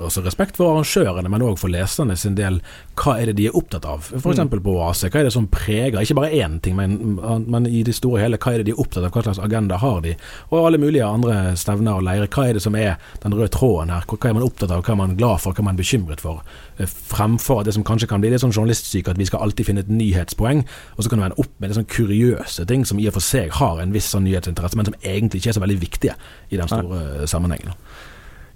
altså 0.05 0.23
respekt 0.23 0.59
for 0.59 0.71
arrangørene, 0.71 1.31
men 1.31 1.43
òg 1.43 1.59
for 1.59 1.73
leserne 1.73 2.15
sin 2.19 2.37
del. 2.39 2.61
Hva 2.95 3.17
er 3.19 3.31
det 3.31 3.37
de 3.41 3.49
er 3.49 3.57
opptatt 3.59 3.87
av? 3.91 4.07
F.eks. 4.07 4.39
Mm. 4.39 4.53
på 4.55 4.75
Oase. 4.77 5.11
Hva 5.11 5.21
er 5.21 5.29
det 5.29 5.35
som 5.35 5.49
preger, 5.51 5.99
ikke 6.01 6.17
bare 6.21 6.31
én 6.39 6.61
ting, 6.63 6.77
men, 6.79 7.19
men, 7.19 7.67
i 7.67 7.83
det 7.87 7.97
store 7.99 8.23
hele, 8.23 8.39
hva 8.39 8.55
er 8.55 8.63
det 8.63 8.69
de 8.69 8.75
er 8.77 8.83
opptatt 8.83 9.03
av? 9.03 9.11
Hva 9.11 9.25
slags 9.27 9.43
agenda 9.43 9.81
har 9.83 10.01
de? 10.05 10.15
Og 10.53 10.69
alle 10.69 10.79
mulige 10.79 11.07
andre 11.07 11.57
stevner 11.59 11.99
og 11.99 12.07
leirer. 12.07 12.31
Hva 12.31 12.47
er 12.49 12.59
det 12.59 12.63
som 12.63 12.79
er 12.79 12.95
den 13.25 13.35
røde 13.35 13.51
tråden 13.55 13.91
her? 13.95 14.07
Hva 14.07 14.31
er 14.31 14.39
man 14.39 14.47
opptatt 14.47 14.71
av, 14.71 14.85
hva 14.87 14.95
er 14.95 15.01
man 15.03 15.19
glad 15.19 15.43
for, 15.43 15.51
hva 15.51 15.65
er 15.65 15.69
man 15.73 15.83
bekymret 15.83 16.23
for? 16.23 16.45
Eh, 16.79 16.87
fremfor 16.87 17.65
det 17.67 17.75
som 17.75 17.87
kanskje 17.87 18.09
kan 18.11 18.23
bli 18.23 18.31
litt 18.31 18.45
sånn 18.45 18.55
journalistsyke, 18.55 19.11
at 19.11 19.19
vi 19.19 19.27
skal 19.29 19.43
alltid 19.43 19.73
finne 19.73 19.83
et 19.83 19.91
nyhetspoeng, 19.91 20.65
og 20.95 21.03
så 21.03 21.11
kan 21.11 21.19
det 21.19 21.29
være 21.29 21.43
opp 21.43 21.53
med 21.59 21.71
litt 21.71 21.81
sånn 21.81 21.91
kuriøse 21.91 22.67
ting 22.71 22.87
som 22.87 23.03
i 23.03 23.11
og 23.11 23.19
for 23.19 23.27
seg 23.27 23.55
har 23.59 23.83
en 23.83 23.95
viss 23.95 24.13
sånn 24.15 24.27
nyhetsinteresse, 24.29 24.79
men 24.79 24.93
som 24.93 24.99
egentlig 25.03 25.43
ikke 25.43 25.55
er 25.55 25.59
så 25.59 25.67
veldig 25.67 25.81
viktige 25.83 26.19
i 26.51 26.61
den 26.61 26.71
store 26.71 27.29
sammenhengen. 27.31 27.75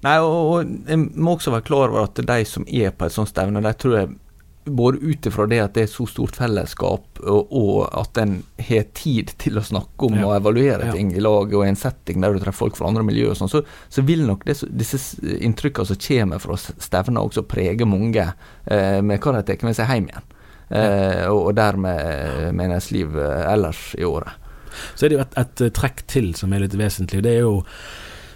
Nei, 0.06 0.14
og, 0.22 0.38
og 0.38 0.88
jeg 0.88 1.04
må 1.18 1.34
også 1.34 1.52
være 1.54 1.66
klar 1.66 1.90
over 1.90 2.06
at 2.06 2.20
de 2.22 2.40
som 2.46 2.66
er 2.70 2.94
på 2.94 3.08
et 3.08 3.14
sånt 3.14 3.32
stevne, 3.32 3.62
de 3.64 3.74
tror 3.74 3.96
jeg 3.96 4.16
både 4.68 4.98
ut 4.98 5.26
ifra 5.26 5.46
det 5.48 5.58
at 5.62 5.74
det 5.76 5.86
er 5.86 5.90
så 5.90 6.04
stort 6.08 6.36
fellesskap, 6.36 7.20
og, 7.22 7.52
og 7.56 7.86
at 7.96 8.20
en 8.22 8.38
har 8.68 8.86
tid 8.96 9.32
til 9.40 9.58
å 9.58 9.64
snakke 9.64 10.08
om 10.08 10.18
ja. 10.18 10.26
og 10.28 10.34
evaluere 10.36 10.90
ja. 10.90 10.94
ting 10.94 11.12
i 11.16 11.22
lag, 11.24 11.52
og 11.52 11.64
i 11.64 11.70
en 11.70 11.78
setting 11.78 12.22
der 12.22 12.34
du 12.34 12.42
treffer 12.42 12.66
folk 12.66 12.78
fra 12.78 12.90
andre 12.90 13.04
miljøer, 13.06 13.36
sånn, 13.38 13.50
så, 13.50 13.62
så, 13.88 14.04
vil 14.06 14.26
nok 14.28 14.44
det, 14.48 14.58
disse 14.68 15.00
inntrykkene 15.38 15.88
som 15.88 16.00
kommer 16.04 16.42
fra 16.42 16.58
stevner, 16.60 17.22
også 17.22 17.46
prege 17.48 17.88
mange 17.88 18.26
eh, 18.28 18.98
med 19.00 19.22
hva 19.22 19.38
de 19.38 19.46
tar 19.48 19.64
med 19.66 19.78
seg 19.78 19.94
hjem 19.94 20.10
igjen. 20.12 20.34
Eh, 20.68 21.24
og, 21.30 21.46
og 21.48 21.54
dermed 21.56 22.02
eh, 22.02 22.50
meningsliv 22.52 23.16
eh, 23.16 23.46
ellers 23.48 23.94
i 23.96 24.04
året. 24.04 24.36
Så 24.94 25.06
er 25.06 25.10
det 25.10 25.16
jo 25.16 25.24
et, 25.24 25.38
et 25.40 25.62
trekk 25.74 26.04
til 26.10 26.34
som 26.36 26.52
er 26.52 26.66
litt 26.66 26.76
vesentlig. 26.76 27.22
Det 27.24 27.38
er 27.38 27.46
jo 27.46 27.62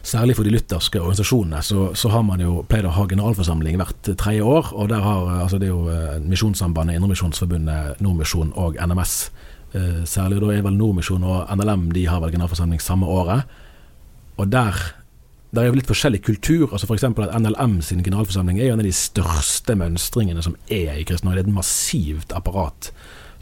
Særlig 0.03 0.35
for 0.35 0.43
de 0.47 0.51
lutherske 0.51 0.99
organisasjonene 0.99 1.61
så, 1.63 1.93
så 1.95 2.11
har 2.11 2.25
man 2.27 2.41
jo 2.43 2.65
pleid 2.67 2.89
å 2.89 2.95
ha 2.97 3.05
generalforsamling 3.07 3.77
hvert 3.79 4.09
tredje 4.19 4.43
år. 4.43 4.73
og 4.75 4.89
der 4.91 5.05
har, 5.05 5.29
altså 5.45 5.59
Det 5.59 5.69
er 5.69 5.75
jo 5.75 5.85
eh, 5.93 6.19
Misjonssambandet, 6.27 6.99
Indremisjonsforbundet, 6.99 8.01
Nordmisjon 8.03 8.51
og 8.59 8.81
NMS. 8.83 9.31
Eh, 9.73 10.03
særlig 10.05 10.41
da 10.43 10.51
er 10.51 10.67
vel 10.67 10.75
Nordmisjon 10.81 11.23
og 11.23 11.47
NLM 11.55 11.93
de 11.95 12.09
har 12.11 12.21
vel 12.21 12.35
generalforsamling 12.35 12.83
samme 12.83 13.07
året. 13.07 13.47
Og 14.37 14.51
der 14.51 14.75
der 15.53 15.67
er 15.67 15.69
jo 15.69 15.77
litt 15.77 15.91
forskjellig 15.91 16.23
kultur. 16.25 16.71
altså 16.73 16.87
F.eks. 16.89 17.05
at 17.05 17.35
NLM 17.37 17.83
sin 17.85 18.01
generalforsamling 18.03 18.59
er 18.59 18.71
jo 18.71 18.77
en 18.79 18.81
av 18.81 18.87
de 18.89 18.95
største 18.97 19.75
mønstringene 19.77 20.41
som 20.43 20.55
er 20.73 20.97
i 20.97 21.05
Kristendom. 21.05 21.35
Det 21.37 21.43
er 21.45 21.49
et 21.51 21.59
massivt 21.59 22.33
apparat 22.33 22.89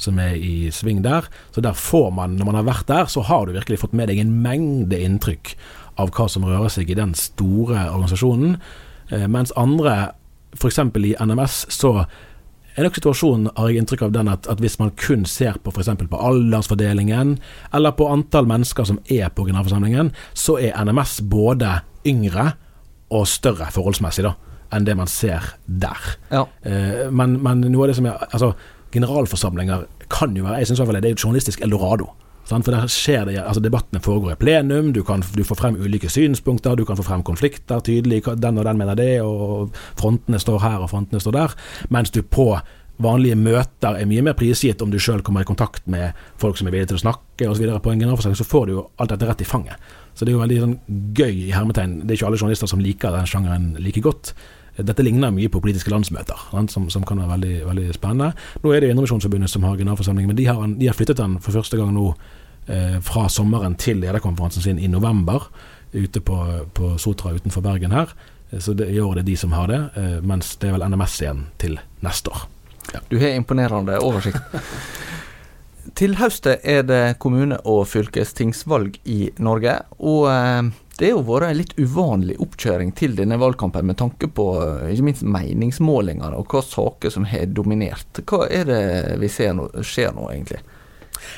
som 0.01 0.19
er 0.19 0.35
i 0.35 0.73
sving 0.75 1.05
der. 1.05 1.29
Så 1.55 1.63
der 1.63 1.77
får 1.77 2.11
man, 2.17 2.35
når 2.35 2.49
man 2.49 2.59
har 2.59 2.67
vært 2.67 2.89
der, 2.89 3.07
så 3.07 3.23
har 3.23 3.47
du 3.47 3.55
virkelig 3.55 3.79
fått 3.85 3.95
med 3.95 4.11
deg 4.11 4.19
en 4.19 4.33
mengde 4.43 4.99
inntrykk 4.99 5.55
av 5.99 6.13
hva 6.15 6.29
som 6.31 6.47
rører 6.47 6.73
seg 6.73 6.91
i 6.91 6.99
den 6.99 7.15
store 7.19 7.89
organisasjonen. 7.91 8.59
Eh, 9.11 9.27
mens 9.31 9.53
andre, 9.59 10.13
f.eks. 10.57 10.83
i 11.01 11.15
NMS, 11.19 11.65
så 11.73 12.05
er 12.77 12.87
nok 12.87 12.99
situasjonen, 12.99 13.51
har 13.57 13.71
jeg 13.71 13.83
inntrykk 13.83 14.07
av 14.07 14.15
den, 14.15 14.31
at, 14.31 14.47
at 14.51 14.61
hvis 14.63 14.79
man 14.81 14.93
kun 14.99 15.27
ser 15.29 15.59
på 15.63 15.73
f.eks. 15.75 15.91
på 16.11 16.23
aldersfordelingen, 16.31 17.37
eller 17.75 17.97
på 17.99 18.09
antall 18.11 18.49
mennesker 18.51 18.87
som 18.89 19.01
er 19.11 19.33
på 19.35 19.47
generalforsamlingen, 19.49 20.13
så 20.35 20.59
er 20.63 20.79
NMS 20.85 21.21
både 21.31 21.81
yngre 22.09 22.53
og 23.11 23.27
større 23.29 23.69
forholdsmessig 23.75 24.25
da, 24.27 24.37
enn 24.75 24.87
det 24.87 24.97
man 24.99 25.11
ser 25.11 25.53
der. 25.67 26.13
Ja. 26.31 26.47
Eh, 26.63 27.09
men, 27.11 27.41
men, 27.43 27.67
noe 27.67 27.89
av 27.89 27.93
det 27.93 27.99
som 27.99 28.07
er 28.07 28.29
Altså, 28.31 28.53
generalforsamlinger 28.95 29.87
kan 30.11 30.35
jo 30.35 30.47
være 30.47 30.63
Jeg 30.63 30.79
fall 30.79 30.99
det 30.99 31.05
er 31.11 31.15
et 31.15 31.25
journalistisk 31.25 31.63
eldorado. 31.67 32.11
For 32.51 32.75
der 32.75 32.91
skjer 32.91 33.29
det, 33.29 33.37
altså 33.39 33.63
Debattene 33.63 34.03
foregår 34.03 34.35
i 34.35 34.41
plenum, 34.41 34.91
du, 34.93 35.05
kan, 35.07 35.23
du 35.23 35.45
får 35.47 35.61
frem 35.61 35.79
ulike 35.79 36.11
synspunkter, 36.11 36.75
du 36.75 36.83
kan 36.89 36.99
få 36.99 37.07
frem 37.07 37.23
konflikter 37.23 37.79
tydelig. 37.87 38.25
Den 38.43 38.59
og 38.59 38.67
den 38.67 38.81
mener 38.81 38.99
det, 38.99 39.13
og 39.23 39.71
frontene 40.01 40.41
står 40.43 40.59
her 40.65 40.83
og 40.83 40.91
frontene 40.91 41.23
står 41.23 41.37
der. 41.39 41.57
Mens 41.95 42.11
du 42.11 42.25
på 42.27 42.53
vanlige 43.01 43.39
møter 43.39 43.97
er 43.97 44.09
mye 44.09 44.25
mer 44.25 44.37
prisgitt 44.37 44.83
om 44.85 44.91
du 44.93 44.99
sjøl 45.01 45.23
kommer 45.25 45.45
i 45.45 45.49
kontakt 45.49 45.87
med 45.91 46.17
folk 46.41 46.59
som 46.59 46.69
er 46.69 46.75
villige 46.75 46.93
til 46.93 47.01
å 47.01 47.05
snakke 47.07 47.49
osv. 47.49 47.67
På 47.81 47.95
en 47.95 48.03
generalforsamling 48.03 48.41
så 48.43 48.49
får 48.49 48.67
du 48.69 48.75
jo 48.75 48.87
alt 49.01 49.15
dette 49.15 49.29
rett 49.31 49.45
i 49.45 49.49
fanget. 49.49 49.91
Så 50.15 50.27
det 50.27 50.33
er 50.33 50.37
jo 50.37 50.43
veldig 50.43 50.63
sånn, 50.65 50.79
gøy 51.17 51.45
i 51.47 51.53
hermetegn. 51.55 52.01
Det 52.03 52.13
er 52.13 52.19
ikke 52.19 52.33
alle 52.33 52.41
journalister 52.41 52.71
som 52.71 52.83
liker 52.83 53.15
den 53.15 53.31
sjangeren 53.31 53.71
like 53.81 54.03
godt. 54.05 54.35
Dette 54.81 55.05
ligner 55.05 55.33
mye 55.35 55.51
på 55.53 55.61
politiske 55.63 55.91
landsmøter, 55.93 56.39
som, 56.73 56.87
som, 56.93 57.05
kan 57.07 57.21
være 57.21 57.35
veldig, 57.35 57.55
veldig, 57.69 57.87
spennende. 57.97 58.31
Nå 58.63 58.73
er 58.73 58.85
det 58.85 58.93
Indremisjonsforbundet 58.93 59.53
som 59.53 59.65
har 59.67 59.79
generalforsamling, 59.81 60.29
men 60.31 60.39
de 60.39 60.47
har, 60.49 60.61
de 60.79 60.89
har, 60.89 60.97
flyttet 60.97 61.21
den 61.21 61.39
for 61.43 61.57
første 61.57 61.81
gang 61.81 61.93
nå 61.97 62.13
fra 63.03 63.25
sommeren 63.33 63.75
til 63.81 63.99
lederkonferansen 64.03 64.63
sin 64.63 64.79
i 64.79 64.89
november, 64.89 65.49
ute 65.93 66.21
på, 66.21 66.37
på 66.73 66.93
Sotra 66.99 67.33
utenfor 67.35 67.65
Bergen 67.65 67.93
her. 67.93 68.13
Eh, 68.51 68.59
så 68.59 68.73
det, 68.73 68.91
i 68.91 69.01
år 69.01 69.13
er 69.13 69.23
det 69.23 69.31
de 69.33 69.37
som 69.37 69.53
har 69.53 69.69
det, 69.69 69.81
eh, 69.97 70.19
mens 70.23 70.57
det 70.57 70.71
er 70.71 70.77
vel 70.79 70.87
NMS 70.91 71.21
igjen 71.23 71.47
til 71.59 71.79
neste 72.05 72.31
år. 72.31 72.47
Ja. 72.93 73.01
Du 73.09 73.19
har 73.21 73.35
imponerende 73.35 73.99
oversikt. 74.03 74.43
til 75.99 76.17
høsten 76.21 76.63
er 76.63 76.85
det 76.87 77.19
kommune- 77.19 77.61
og 77.65 77.87
fylkestingsvalg 77.89 79.01
i 79.05 79.31
Norge. 79.39 79.81
og 79.99 80.31
eh, 80.31 80.71
det 81.01 81.09
har 81.09 81.17
jo 81.17 81.25
vært 81.25 81.47
en 81.49 81.57
litt 81.57 81.71
uvanlig 81.81 82.35
oppkjøring 82.45 82.91
til 82.93 83.15
denne 83.17 83.39
valgkampen 83.41 83.87
med 83.89 83.97
tanke 83.97 84.29
på 84.29 84.51
eh, 84.61 84.91
ikke 84.93 85.07
minst 85.07 85.25
meningsmålinger 85.25 86.37
og 86.37 86.53
hva 86.53 86.61
saker 86.67 87.15
som 87.15 87.25
har 87.31 87.49
dominert. 87.57 88.21
Hva 88.29 88.45
er 88.51 88.69
det 88.69 88.83
vi 89.23 89.31
ser 89.33 89.57
nå, 89.57 89.71
skjer 89.81 90.13
nå, 90.17 90.29
egentlig? 90.35 90.61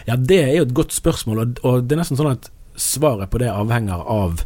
Ja, 0.08 0.16
Det 0.16 0.40
er 0.42 0.56
jo 0.56 0.66
et 0.68 0.74
godt 0.76 0.92
spørsmål, 0.96 1.44
og, 1.44 1.62
og 1.66 1.86
det 1.86 1.96
er 1.96 2.02
nesten 2.02 2.20
sånn 2.20 2.34
at 2.34 2.50
svaret 2.78 3.30
på 3.30 3.40
det 3.42 3.50
avhenger 3.52 4.04
av 4.08 4.44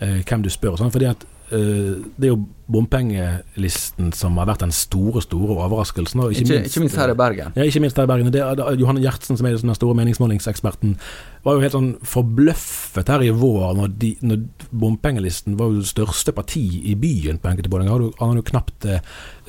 eh, 0.00 0.20
hvem 0.26 0.42
du 0.44 0.50
spør. 0.50 0.78
Sånn, 0.80 0.92
fordi 0.94 1.10
at 1.10 1.26
det 1.50 2.28
er 2.28 2.30
jo 2.30 2.42
bompengelisten 2.70 4.12
som 4.14 4.36
har 4.38 4.48
vært 4.50 4.62
den 4.62 4.72
store 4.74 5.22
store 5.24 5.56
overraskelsen. 5.66 6.22
Ikke, 6.22 6.44
ikke, 6.44 6.52
minst, 6.52 6.70
ikke, 6.70 6.82
minst, 6.84 6.98
her 7.00 7.12
i 7.12 7.16
Bergen. 7.18 7.54
Ja, 7.58 7.66
ikke 7.66 7.82
minst 7.82 7.98
her 7.98 8.06
i 8.06 8.10
Bergen. 8.10 8.30
Det, 8.30 8.42
det, 8.58 8.66
Johanne 8.80 9.02
Gjertsen, 9.02 9.38
som 9.38 9.48
er 9.48 9.56
den 9.58 9.74
store 9.74 9.96
meningsmålingseksperten, 9.98 10.96
var 11.44 11.56
jo 11.56 11.64
helt 11.64 11.74
sånn 11.74 11.90
forbløffet 12.06 13.10
her 13.10 13.24
i 13.24 13.32
vår 13.34 13.78
når, 13.78 13.94
de, 14.02 14.10
når 14.22 14.44
bompengelisten 14.82 15.56
var 15.58 15.72
jo 15.72 15.80
det 15.80 15.90
største 15.90 16.34
parti 16.36 16.64
i 16.92 16.94
byen 17.00 17.40
på 17.40 17.50
enkelte 17.50 17.72
målinger. 17.72 18.06
Han 18.20 18.34
har 18.34 18.42
jo 18.42 18.48
knapt 18.52 18.86
eh, 18.86 19.00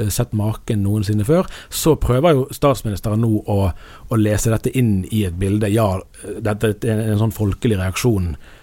sett 0.09 0.33
maken 0.37 0.81
noensinne 0.85 1.27
før. 1.27 1.49
Så 1.69 1.97
prøver 2.01 2.37
jo 2.37 2.47
statsministeren 2.55 3.21
nå 3.21 3.43
å, 3.45 3.59
å 4.09 4.19
lese 4.19 4.53
dette 4.53 4.73
inn 4.77 5.01
i 5.11 5.25
et 5.29 5.37
bilde. 5.37 5.69
Ja, 5.71 5.93
dette 6.39 6.73
er 6.81 6.95
en, 6.95 7.05
en 7.13 7.21
sånn 7.21 7.35
folkelig 7.35 7.77
reaksjon 7.81 8.33
eh, 8.33 8.57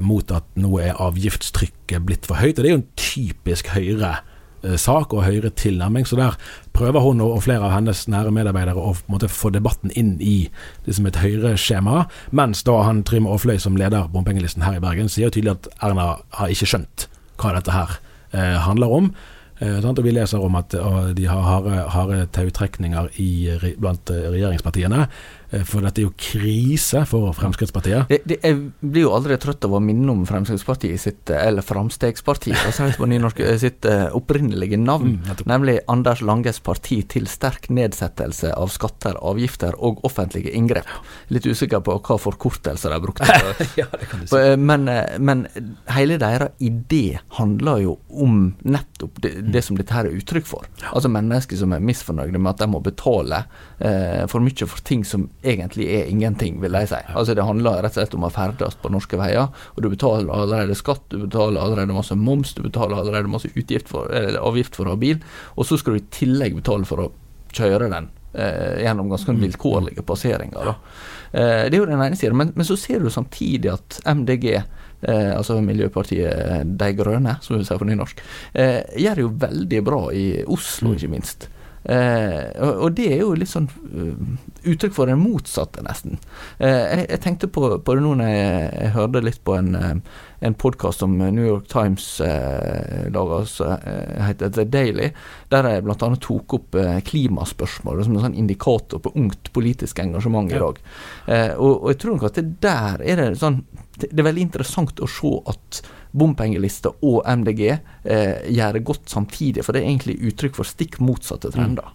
mot 0.00 0.30
at 0.32 0.46
nå 0.56 0.70
er 0.80 1.00
avgiftstrykket 1.02 2.04
blitt 2.06 2.28
for 2.28 2.40
høyt. 2.40 2.58
og 2.58 2.64
Det 2.64 2.70
er 2.70 2.76
jo 2.76 2.80
en 2.80 2.92
typisk 2.96 3.70
Høyre-sak 3.74 5.12
og 5.12 5.24
Høyre-tilnærming. 5.26 6.06
Så 6.08 6.16
der 6.16 6.38
prøver 6.72 7.04
hun 7.04 7.20
og 7.20 7.42
flere 7.44 7.66
av 7.66 7.74
hennes 7.74 8.06
nære 8.08 8.32
medarbeidere 8.32 8.80
å 8.80 8.94
måte, 9.12 9.28
få 9.28 9.50
debatten 9.52 9.92
inn 9.92 10.14
i 10.20 10.48
liksom 10.86 11.10
et 11.10 11.20
Høyre-skjema. 11.20 12.06
Mens 12.32 12.64
da 12.64 12.78
han 12.86 13.02
Trym 13.04 13.28
Aafløy, 13.28 13.58
som 13.60 13.76
leder 13.76 14.08
bompengelisten 14.12 14.64
her 14.64 14.78
i 14.78 14.84
Bergen, 14.84 15.12
sier 15.12 15.34
tydelig 15.34 15.58
at 15.58 15.68
Erna 15.90 16.14
har 16.38 16.54
ikke 16.54 16.70
skjønt 16.72 17.10
hva 17.40 17.52
dette 17.56 17.74
her 17.74 18.00
eh, 18.32 18.56
handler 18.64 18.96
om. 18.96 19.12
Eh. 19.60 19.76
Og 19.84 20.04
vi 20.04 20.14
leser 20.14 20.40
om 20.40 20.56
at 20.56 20.74
de 21.16 21.26
har 21.28 21.88
harde, 21.92 22.24
tautrekninger 22.32 23.10
blant 23.80 24.12
eh, 24.12 24.28
regjeringspartiene. 24.32 25.06
Eh, 25.50 25.64
For 25.66 25.82
dette 25.84 26.02
er 26.02 26.06
jo 26.06 26.12
krise 26.18 27.02
for 27.10 27.32
Fremskrittspartiet. 27.36 28.06
Det, 28.10 28.20
det, 28.28 28.38
jeg 28.44 28.58
blir 28.80 29.06
jo 29.06 29.14
aldri 29.16 29.38
trøtt 29.40 29.66
av 29.66 29.74
å 29.76 29.82
minne 29.82 30.12
om 30.12 30.22
Fremskrittspartiet 30.28 31.02
sitt, 31.02 31.30
eh, 31.30 31.42
eller 31.48 31.66
Framstegspartiet, 31.66 32.60
eh, 32.60 33.56
sitt 33.60 33.88
opprinnelige 34.16 34.78
navn. 34.78 35.18
Mm, 35.18 35.42
nemlig 35.50 35.78
Anders 35.90 36.22
Langes 36.22 36.60
parti 36.62 37.00
til 37.10 37.26
sterk 37.30 37.68
nedsettelse 37.70 38.52
av 38.54 38.70
skatter, 38.70 39.18
avgifter 39.18 39.74
og 39.78 40.04
offentlige 40.06 40.54
inngrep. 40.54 40.88
Litt 41.34 41.46
usikker 41.46 41.82
på 41.84 41.98
hva 41.98 42.18
forkortelser 42.20 42.94
de 42.94 43.00
brukte. 43.02 43.40
ja, 43.80 43.88
eh, 43.90 44.56
Men, 44.56 44.86
men 45.18 45.46
hele 45.90 46.18
deres 46.20 46.54
idé 46.62 47.18
handler 47.40 47.82
jo 47.82 47.96
om 48.10 48.54
nettopp 48.62 49.18
det, 49.24 49.34
det 49.50 49.64
som 49.66 49.78
dette 49.78 49.94
her 49.94 50.06
er 50.06 50.14
uttrykk 50.20 50.46
for. 50.46 50.70
Altså 50.92 51.10
mennesker 51.10 51.58
som 51.58 51.74
er 51.74 51.82
misfornøyde 51.84 52.38
med 52.38 52.54
at 52.54 52.62
de 52.62 52.70
må 52.70 52.82
betale 52.84 53.44
eh, 53.78 54.26
for 54.30 54.44
mye 54.44 54.68
for 54.68 54.82
ting 54.86 55.02
som 55.06 55.28
egentlig 55.42 55.86
er 55.88 56.08
ingenting, 56.10 56.60
vil 56.60 56.76
jeg 56.76 56.90
si. 56.90 57.00
Altså 57.14 57.34
Det 57.34 57.46
handler 57.46 57.80
rett 57.80 57.94
og 57.94 57.98
slett 58.00 58.16
om 58.16 58.26
å 58.26 58.32
ferdes 58.34 58.76
på 58.80 58.92
norske 58.92 59.18
veier, 59.20 59.48
og 59.74 59.82
du 59.82 59.88
betaler 59.92 60.30
allerede 60.34 60.76
skatt, 60.78 61.06
du 61.08 61.22
betaler 61.24 61.62
allerede 61.62 61.96
masse 61.96 62.16
moms, 62.16 62.54
du 62.56 62.62
betaler 62.66 63.00
allerede 63.00 63.30
masse 63.32 63.50
utgift 63.54 63.88
for, 63.88 64.10
eller 64.12 64.40
avgift 64.40 64.76
for 64.76 64.88
å 64.88 64.96
ha 64.96 65.00
bil, 65.00 65.20
og 65.56 65.68
så 65.68 65.80
skal 65.80 65.96
du 65.96 66.02
i 66.02 66.08
tillegg 66.12 66.58
betale 66.60 66.88
for 66.88 67.06
å 67.06 67.12
kjøre 67.56 67.88
den 67.90 68.10
eh, 68.34 68.82
gjennom 68.84 69.08
ganske 69.10 69.34
vilkårlige 69.40 70.04
passeringer. 70.06 70.74
Eh, 71.32 71.70
det 71.70 71.74
er 71.74 71.80
jo 71.80 71.88
den 71.88 72.02
ene 72.02 72.18
siden, 72.18 72.36
men, 72.38 72.52
men 72.56 72.68
så 72.68 72.76
ser 72.78 73.00
du 73.00 73.10
samtidig 73.12 73.72
at 73.72 74.00
MDG, 74.04 74.50
eh, 74.58 75.30
altså 75.36 75.60
Miljøpartiet 75.64 76.68
De 76.80 76.90
Grønne, 76.98 77.38
som 77.44 77.56
vi 77.56 77.64
sier 77.64 77.80
på 77.80 77.88
nynorsk, 77.88 78.20
eh, 78.52 78.82
gjør 79.00 79.16
det 79.16 79.26
jo 79.26 79.32
veldig 79.46 79.82
bra 79.86 80.02
i 80.12 80.26
Oslo, 80.44 80.94
ikke 80.96 81.12
minst. 81.16 81.48
Eh, 81.84 82.60
og, 82.60 82.82
og 82.84 82.96
det 82.98 83.06
er 83.14 83.22
jo 83.22 83.32
litt 83.38 83.48
sånn 83.48 83.68
uh, 83.70 84.16
uttrykk 84.68 84.92
for 84.92 85.08
det 85.08 85.16
motsatte, 85.16 85.80
nesten. 85.86 86.18
Eh, 86.58 86.68
jeg, 86.68 87.06
jeg 87.14 87.22
tenkte 87.24 87.48
på, 87.52 87.70
på 87.80 87.96
det 87.96 88.02
nå 88.04 88.16
når 88.20 88.28
jeg, 88.28 88.66
jeg 88.74 88.92
hørte 88.96 89.22
litt 89.24 89.40
på 89.46 89.56
en, 89.56 89.70
eh, 89.78 90.18
en 90.44 90.56
podkast 90.60 91.00
som 91.00 91.16
New 91.20 91.46
York 91.46 91.68
Times 91.72 92.06
eh, 92.24 93.08
lager, 93.12 93.48
som 93.48 93.72
eh, 93.78 94.20
heter 94.28 94.52
The 94.56 94.66
Daily, 94.68 95.10
der 95.52 95.70
jeg 95.72 95.86
bl.a. 95.86 96.10
tok 96.20 96.56
opp 96.58 96.80
klimaspørsmål 97.08 98.04
som 98.04 98.18
en 98.18 98.26
sånn 98.28 98.40
indikator 98.40 99.00
på 99.04 99.14
ungt 99.16 99.52
politisk 99.56 100.02
engasjement 100.04 100.52
i 100.52 100.60
dag. 100.60 100.82
Eh, 101.26 101.54
og, 101.56 101.80
og 101.80 101.94
jeg 101.94 102.02
tror 102.02 102.18
nok 102.18 102.28
at 102.30 102.42
det 102.42 102.48
der 102.60 103.00
er 103.04 103.22
det 103.22 103.30
sånn 103.40 103.62
Det 104.00 104.08
det 104.10 104.22
er 104.22 104.30
veldig 104.30 104.44
interessant 104.46 105.00
å 105.02 105.08
se 105.10 105.30
at 105.50 105.80
bompengelista 106.12 106.92
og 107.06 107.22
MDG 107.26 107.62
eh, 107.70 108.48
gjør 108.50 108.78
det 108.78 108.84
godt 108.84 109.10
samtidig, 109.10 109.64
for 109.64 109.72
det 109.76 109.82
er 109.82 109.90
egentlig 109.92 110.18
uttrykk 110.30 110.58
for 110.58 110.68
stikk 110.68 110.98
motsatte 111.04 111.52
trender. 111.54 111.92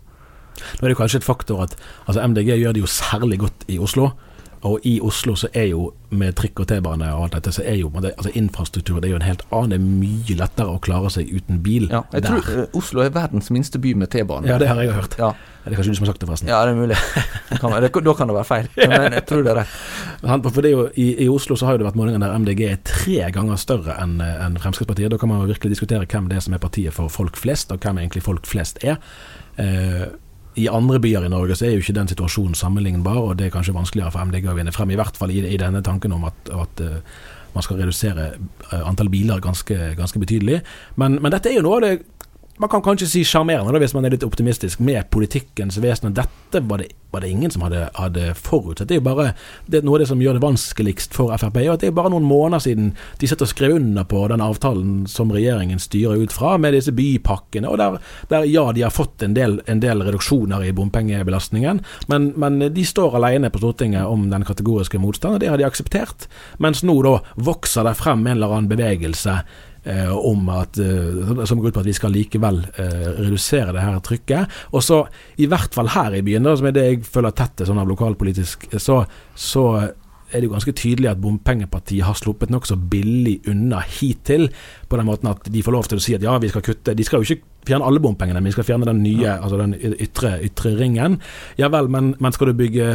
Nå 0.55 0.87
er 0.87 0.93
det 0.93 0.97
kanskje 0.99 1.19
et 1.19 1.27
faktor 1.27 1.65
at 1.65 1.75
altså 2.05 2.23
MDG 2.27 2.55
gjør 2.61 2.77
det 2.77 2.85
jo 2.85 2.87
særlig 2.87 3.41
godt 3.43 3.67
i 3.67 3.79
Oslo. 3.79 4.13
Og 4.65 4.81
i 4.87 4.95
Oslo 5.03 5.35
så 5.37 5.49
er 5.53 5.67
jo 5.69 5.91
med 6.15 6.33
trikk 6.39 6.63
og 6.63 6.67
T-bane 6.71 7.05
og 7.13 7.25
alt 7.27 7.35
dette, 7.35 7.51
så 7.53 7.61
er 7.67 7.75
jo 7.77 7.91
altså 7.99 8.31
infrastruktur 8.39 8.97
det 8.97 9.09
er 9.09 9.13
jo 9.13 9.19
en 9.19 9.25
helt 9.27 9.43
annen. 9.53 9.73
Det 9.75 9.77
er 9.77 9.83
mye 9.85 10.37
lettere 10.39 10.73
å 10.73 10.79
klare 10.81 11.11
seg 11.13 11.29
uten 11.29 11.59
bil 11.61 11.85
Ja, 11.91 12.01
jeg 12.15 12.23
der. 12.25 12.39
tror 12.39 12.63
eh, 12.63 12.79
Oslo 12.79 13.03
er 13.03 13.11
verdens 13.13 13.51
minste 13.53 13.81
by 13.83 13.93
med 13.99 14.09
T-bane. 14.15 14.47
Ja, 14.49 14.57
det 14.61 14.71
har 14.71 14.81
jeg 14.81 14.95
hørt. 14.95 15.17
Ja. 15.21 15.33
Det 15.65 15.73
er 15.73 15.77
kanskje 15.77 15.93
du 15.93 15.99
som 15.99 16.07
har 16.07 16.13
sagt 16.13 16.23
det, 16.23 16.29
forresten. 16.31 16.49
Ja, 16.49 16.63
det 16.65 16.73
er 16.73 16.79
mulig. 16.79 16.97
Det 17.51 17.59
kan, 17.61 17.75
det, 17.83 17.91
da 18.07 18.15
kan 18.17 18.31
det 18.31 18.37
være 18.39 18.49
feil, 18.49 18.71
men 18.95 19.17
jeg 19.19 19.25
tror 19.29 19.45
det 19.45 19.53
er 19.53 19.59
rett. 19.61 19.77
For 20.21 20.61
det 20.61 20.71
er 20.71 20.75
jo, 20.75 20.83
i, 20.95 21.07
I 21.25 21.29
Oslo 21.31 21.57
så 21.57 21.67
har 21.67 21.75
jo 21.75 21.83
det 21.83 21.87
vært 21.89 21.99
målinger 21.99 22.21
der 22.23 22.35
MDG 22.39 22.61
er 22.67 22.83
tre 22.87 23.31
ganger 23.35 23.59
større 23.61 23.97
enn 24.01 24.19
en 24.23 24.59
Fremskrittspartiet. 24.61 25.11
Da 25.13 25.19
kan 25.21 25.31
man 25.31 25.43
jo 25.43 25.51
virkelig 25.51 25.75
diskutere 25.75 26.07
hvem 26.09 26.29
det 26.31 26.39
er 26.39 26.45
som 26.45 26.55
er 26.57 26.63
partiet 26.63 26.95
for 26.95 27.11
folk 27.13 27.39
flest, 27.39 27.73
og 27.73 27.83
hvem 27.83 28.01
egentlig 28.01 28.25
folk 28.25 28.47
flest 28.49 28.81
er. 28.85 28.99
Eh, 29.61 30.05
I 30.55 30.67
andre 30.71 31.01
byer 31.03 31.27
i 31.27 31.31
Norge 31.31 31.57
så 31.59 31.67
er 31.67 31.75
jo 31.75 31.83
ikke 31.83 31.97
den 31.97 32.11
situasjonen 32.11 32.55
sammenlignbar, 32.55 33.17
og 33.19 33.37
det 33.39 33.49
er 33.49 33.55
kanskje 33.55 33.75
vanskeligere 33.75 34.13
for 34.15 34.27
MDG 34.27 34.51
å 34.51 34.57
vinne 34.57 34.75
frem, 34.75 34.93
i 34.93 34.99
hvert 34.99 35.17
fall 35.19 35.33
i, 35.33 35.41
i 35.43 35.59
denne 35.61 35.83
tanken 35.83 36.15
om 36.15 36.27
at, 36.29 36.53
at 36.53 36.83
eh, 36.85 37.01
man 37.55 37.63
skal 37.63 37.79
redusere 37.79 38.27
eh, 38.35 38.81
antall 38.83 39.11
biler 39.11 39.43
ganske, 39.43 39.77
ganske 39.99 40.21
betydelig. 40.21 40.61
Men, 41.01 41.19
men 41.23 41.33
dette 41.33 41.51
er 41.51 41.59
jo 41.59 41.65
noe 41.67 41.79
av 41.79 41.85
det 41.87 41.93
man 42.57 42.69
kan 42.69 42.81
kanskje 42.81 43.07
si 43.07 43.21
sjarmerende, 43.27 43.79
hvis 43.83 43.93
man 43.95 44.05
er 44.07 44.13
litt 44.13 44.23
optimistisk, 44.23 44.79
med 44.79 45.09
politikkens 45.11 45.75
vesen. 45.83 46.13
Dette 46.15 46.61
var 46.63 46.79
det, 46.79 46.93
var 47.11 47.23
det 47.23 47.31
ingen 47.33 47.51
som 47.51 47.65
hadde, 47.65 47.89
hadde 47.97 48.29
forutsett. 48.39 48.87
Det 48.87 48.95
er 48.95 49.01
jo 49.01 49.07
bare 49.09 49.25
det 49.67 49.81
er 49.81 49.87
noe 49.87 49.97
av 49.97 50.05
det 50.05 50.07
som 50.07 50.21
gjør 50.23 50.37
det 50.37 50.43
vanskeligst 50.45 51.15
for 51.15 51.35
Frp. 51.35 51.59
at 51.73 51.83
Det 51.83 51.89
er 51.89 51.97
bare 51.97 52.13
noen 52.13 52.27
måneder 52.27 52.63
siden 52.63 52.93
de 53.19 53.27
sitter 53.27 53.47
og 53.47 53.51
skrev 53.51 53.75
under 53.75 54.07
på 54.07 54.23
den 54.31 54.43
avtalen 54.45 55.03
som 55.11 55.33
regjeringen 55.35 55.83
styrer 55.83 56.23
ut 56.23 56.35
fra, 56.35 56.55
med 56.57 56.77
disse 56.77 56.95
bypakkene. 56.95 57.67
og 57.67 57.77
Der, 57.77 57.99
der 58.31 58.47
ja, 58.47 58.71
de 58.71 58.87
har 58.87 58.95
fått 58.95 59.23
en 59.23 59.35
del, 59.35 59.59
en 59.67 59.83
del 59.83 60.05
reduksjoner 60.07 60.63
i 60.63 60.71
bompengebelastningen, 60.71 61.83
men, 62.07 62.31
men 62.39 62.59
de 62.71 62.87
står 62.87 63.19
alene 63.19 63.51
på 63.51 63.59
Stortinget 63.59 64.07
om 64.07 64.29
den 64.31 64.47
kategoriske 64.47 64.99
motstanden, 64.99 65.41
det 65.43 65.51
har 65.51 65.59
de 65.59 65.67
akseptert. 65.67 66.29
Mens 66.57 66.83
nå 66.87 67.01
da 67.03 67.19
vokser 67.35 67.83
det 67.83 67.97
frem 67.99 68.23
en 68.25 68.37
eller 68.37 68.53
annen 68.55 68.71
bevegelse 68.71 69.41
om 69.85 70.49
at, 70.49 70.79
eh, 70.81 71.43
som 71.45 71.59
går 71.59 71.69
ut 71.69 71.77
på 71.77 71.83
at 71.83 71.89
vi 71.89 71.97
skal 71.97 72.13
likevel 72.15 72.63
eh, 72.81 73.11
redusere 73.19 73.73
det 73.75 73.83
her 73.83 73.99
trykket. 74.05 74.55
Og 74.73 74.83
så, 74.83 75.03
i 75.37 75.49
hvert 75.51 75.75
fall 75.75 75.91
her 75.93 76.17
i 76.17 76.23
byen, 76.25 76.47
da, 76.47 76.55
som 76.57 76.69
er 76.69 76.75
det 76.75 76.87
jeg 76.87 77.05
føler 77.05 77.35
tett 77.37 77.65
sånn 77.67 77.81
av 77.81 77.89
lokalpolitisk, 77.91 78.67
så, 78.81 79.03
så 79.37 79.65
er 80.31 80.41
det 80.41 80.49
jo 80.49 80.55
ganske 80.55 80.73
tydelig 80.75 81.11
at 81.11 81.21
bompengepartiet 81.21 82.05
har 82.07 82.17
sluppet 82.17 82.51
nokså 82.53 82.77
billig 82.91 83.37
unna 83.51 83.83
hittil, 83.85 84.49
på 84.89 84.99
den 84.99 85.07
måten 85.07 85.29
at 85.31 85.45
de 85.51 85.63
får 85.63 85.75
lov 85.75 85.89
til 85.89 86.01
å 86.01 86.03
si 86.03 86.17
at 86.17 86.25
ja, 86.25 86.33
vi 86.41 86.49
skal 86.51 86.65
kutte 86.65 86.95
De 86.97 87.05
skal 87.05 87.21
jo 87.21 87.29
ikke 87.29 87.69
fjerne 87.69 87.85
alle 87.85 88.01
bompengene, 88.01 88.41
men 88.41 88.49
de 88.49 88.57
skal 88.57 88.67
fjerne 88.67 88.89
den 88.89 89.03
nye, 89.05 89.37
altså 89.37 89.61
den 89.61 89.77
ytre, 89.77 90.37
ytre 90.45 90.75
ringen. 90.79 91.19
Ja 91.61 91.69
vel, 91.73 91.89
men, 91.93 92.15
men 92.21 92.35
skal 92.35 92.51
du 92.51 92.57
bygge 92.57 92.89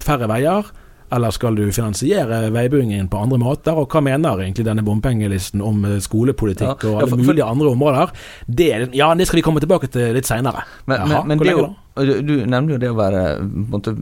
færre 0.00 0.28
veier? 0.30 0.72
Eller 1.10 1.30
skal 1.34 1.56
du 1.58 1.64
finansiere 1.74 2.50
veibyggingen 2.54 3.08
på 3.10 3.18
andre 3.18 3.38
måter? 3.42 3.74
Og 3.78 3.90
hva 3.90 4.02
mener 4.04 4.44
egentlig 4.44 4.64
denne 4.68 4.84
bompengelisten 4.86 5.62
om 5.64 5.84
eh, 5.88 5.96
skolepolitikk 6.04 6.84
Ja, 6.84 6.90
og 6.92 7.00
alle 7.00 7.08
for- 7.10 7.16
for- 7.18 7.26
mulige 7.32 7.44
andre 7.50 7.70
områder? 7.74 8.12
Det, 8.46 8.68
ja, 8.94 9.08
det 9.14 9.26
skal 9.26 9.40
vi 9.40 9.42
komme 9.42 9.60
tilbake 9.62 9.90
til 9.90 10.14
litt 10.14 10.28
seinere. 10.30 10.62
Men, 10.86 11.08
men, 11.08 11.26
men 11.32 11.38
det 11.42 11.56
jo, 11.56 11.66
du, 12.22 12.34
nevner 12.46 12.76
jo 12.76 12.78
det 12.78 12.90
å 12.92 12.98
være 12.98 13.24
måtte, 13.42 13.96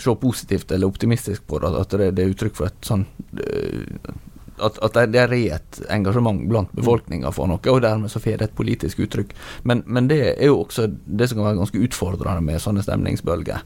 Se 0.00 0.14
positivt 0.20 0.72
eller 0.72 0.88
optimistisk 0.88 1.44
på 1.46 1.60
det, 1.60 1.74
at 1.80 1.90
det, 2.00 2.14
det 2.16 2.24
er 2.24 2.32
uttrykk 2.32 2.56
for 2.56 2.70
et 2.72 2.88
sånn 2.88 3.04
øh, 3.36 4.14
at, 4.56 4.78
at 4.80 4.96
det 5.12 5.20
er 5.20 5.32
et 5.36 5.80
engasjement 5.92 6.46
blant 6.48 6.70
befolkninga 6.76 7.28
for 7.34 7.50
noe, 7.50 7.60
og 7.68 7.82
dermed 7.84 8.08
så 8.12 8.22
får 8.22 8.38
det 8.40 8.48
et 8.48 8.54
politisk 8.56 9.02
uttrykk. 9.04 9.34
Men, 9.68 9.82
men 9.86 10.08
det 10.08 10.20
er 10.38 10.48
jo 10.48 10.62
også 10.62 10.88
det 10.88 11.28
som 11.28 11.36
kan 11.40 11.50
være 11.50 11.60
ganske 11.60 11.82
utfordrende 11.84 12.40
med 12.46 12.62
sånne 12.64 12.84
stemningsbølger. 12.86 13.60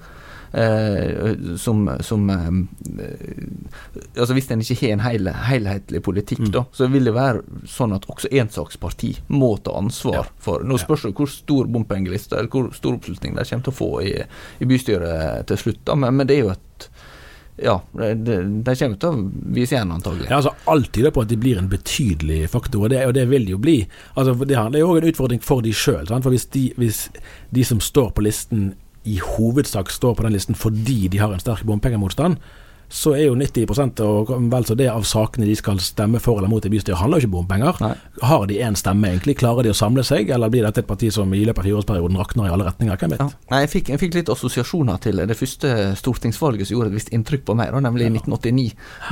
Eh, 0.53 1.57
som, 1.57 1.97
som 2.01 2.31
eh, 2.31 2.49
Altså 4.17 4.35
Hvis 4.35 4.51
en 4.51 4.65
ikke 4.65 4.79
har 4.81 4.97
en 4.97 5.05
hel, 5.05 5.29
helhetlig 5.47 6.01
politikk, 6.03 6.43
da, 6.51 6.65
så 6.75 6.89
vil 6.91 7.07
det 7.07 7.13
være 7.15 7.45
sånn 7.71 7.95
at 7.95 8.09
også 8.11 8.33
ensaksparti 8.35 9.13
må 9.31 9.53
ta 9.63 9.77
ansvar 9.79 10.33
for 10.43 10.67
Nå 10.67 10.81
spørs 10.83 11.07
det 11.07 11.13
hvor 11.21 11.31
stor 11.31 11.71
bompengeliste 11.71 12.35
eller 12.35 12.51
hvor 12.51 12.73
stor 12.75 12.99
oppslutning 12.99 13.39
de 13.39 13.47
kommer 13.47 13.69
til 13.69 13.77
å 13.77 13.79
få 13.79 13.91
i, 14.03 14.17
i 14.59 14.71
bystyret 14.73 15.47
til 15.53 15.63
slutt, 15.63 15.81
da, 15.87 15.95
men, 16.03 16.19
men 16.19 16.27
det 16.27 16.41
er 16.41 16.45
jo 16.49 16.53
et 16.57 16.91
Ja, 17.63 17.79
de, 17.95 18.43
de 18.67 18.77
kommer 18.83 18.99
til 18.99 19.09
å 19.15 19.25
vise 19.55 19.77
igjen, 19.77 19.95
antagelig. 19.95 20.31
Ja, 20.33 20.43
altså 20.43 20.57
Alt 20.73 20.91
tyder 20.97 21.15
på 21.15 21.23
at 21.23 21.31
de 21.31 21.39
blir 21.39 21.63
en 21.63 21.71
betydelig 21.71 22.43
faktor, 22.51 22.89
og 22.89 22.91
det, 22.91 23.05
og 23.07 23.15
det 23.15 23.29
vil 23.31 23.47
de 23.47 23.55
jo 23.55 23.63
bli. 23.63 23.79
Altså 24.17 24.35
Det 24.43 24.57
handler 24.59 24.83
jo 24.83 24.93
òg 24.95 25.03
en 25.03 25.11
utfordring 25.13 25.43
for 25.45 25.63
de 25.63 25.75
sjøl. 25.77 26.09
For 26.11 26.33
hvis 26.33 26.51
de, 26.57 26.71
hvis 26.81 27.05
de 27.55 27.67
som 27.69 27.83
står 27.85 28.17
på 28.17 28.25
listen 28.25 28.73
i 29.05 29.21
hovedsak 29.25 29.91
står 29.91 30.15
på 30.15 30.27
den 30.27 30.35
listen 30.35 30.59
fordi 30.59 31.09
de 31.09 31.19
har 31.19 31.33
en 31.33 31.41
sterk 31.41 31.65
bompengemotstand, 31.67 32.37
så 32.91 33.15
er 33.15 33.29
jo 33.29 33.37
90% 33.39 34.01
og 34.03 34.33
vel 34.51 34.67
så 34.67 34.75
det 34.79 34.89
av 34.91 35.05
sakene 35.07 35.47
de 35.47 35.55
skal 35.59 35.79
stemme 35.83 36.21
for 36.23 36.41
eller 36.41 36.51
mot 36.51 36.65
i 36.67 36.73
bystyret, 36.73 36.99
handler 36.99 37.21
jo 37.21 37.29
ikke 37.29 37.31
om 37.31 37.37
bompenger. 37.39 37.81
Nei. 37.85 37.93
Har 38.27 38.47
de 38.51 38.59
én 38.61 38.77
stemme, 38.79 39.13
egentlig? 39.13 39.37
Klarer 39.41 39.67
de 39.67 39.73
å 39.73 39.79
samle 39.79 40.03
seg, 40.07 40.33
eller 40.35 40.51
blir 40.53 40.67
dette 40.67 40.83
et 40.83 40.89
parti 40.89 41.11
som 41.15 41.31
i 41.35 41.45
løpet 41.47 41.63
av 41.63 41.69
fireårsperioden 41.69 42.19
rakner 42.21 42.49
i 42.49 42.55
alle 42.55 42.67
retninger? 42.67 42.99
Hvem 43.01 43.15
vet? 43.15 43.23
Ja. 43.23 43.45
Nei, 43.53 43.63
jeg 43.65 43.73
fikk, 43.77 43.93
jeg 43.95 44.03
fikk 44.03 44.19
litt 44.19 44.33
assosiasjoner 44.35 45.01
til 45.05 45.23
det 45.31 45.39
første 45.39 45.73
stortingsvalget 46.01 46.69
som 46.69 46.77
gjorde 46.77 46.93
et 46.93 46.99
visst 46.99 47.13
inntrykk 47.15 47.47
på 47.49 47.57
meg, 47.61 47.71
da, 47.75 47.83
nemlig 47.87 48.09
i 48.09 48.15
1989. 48.17 48.67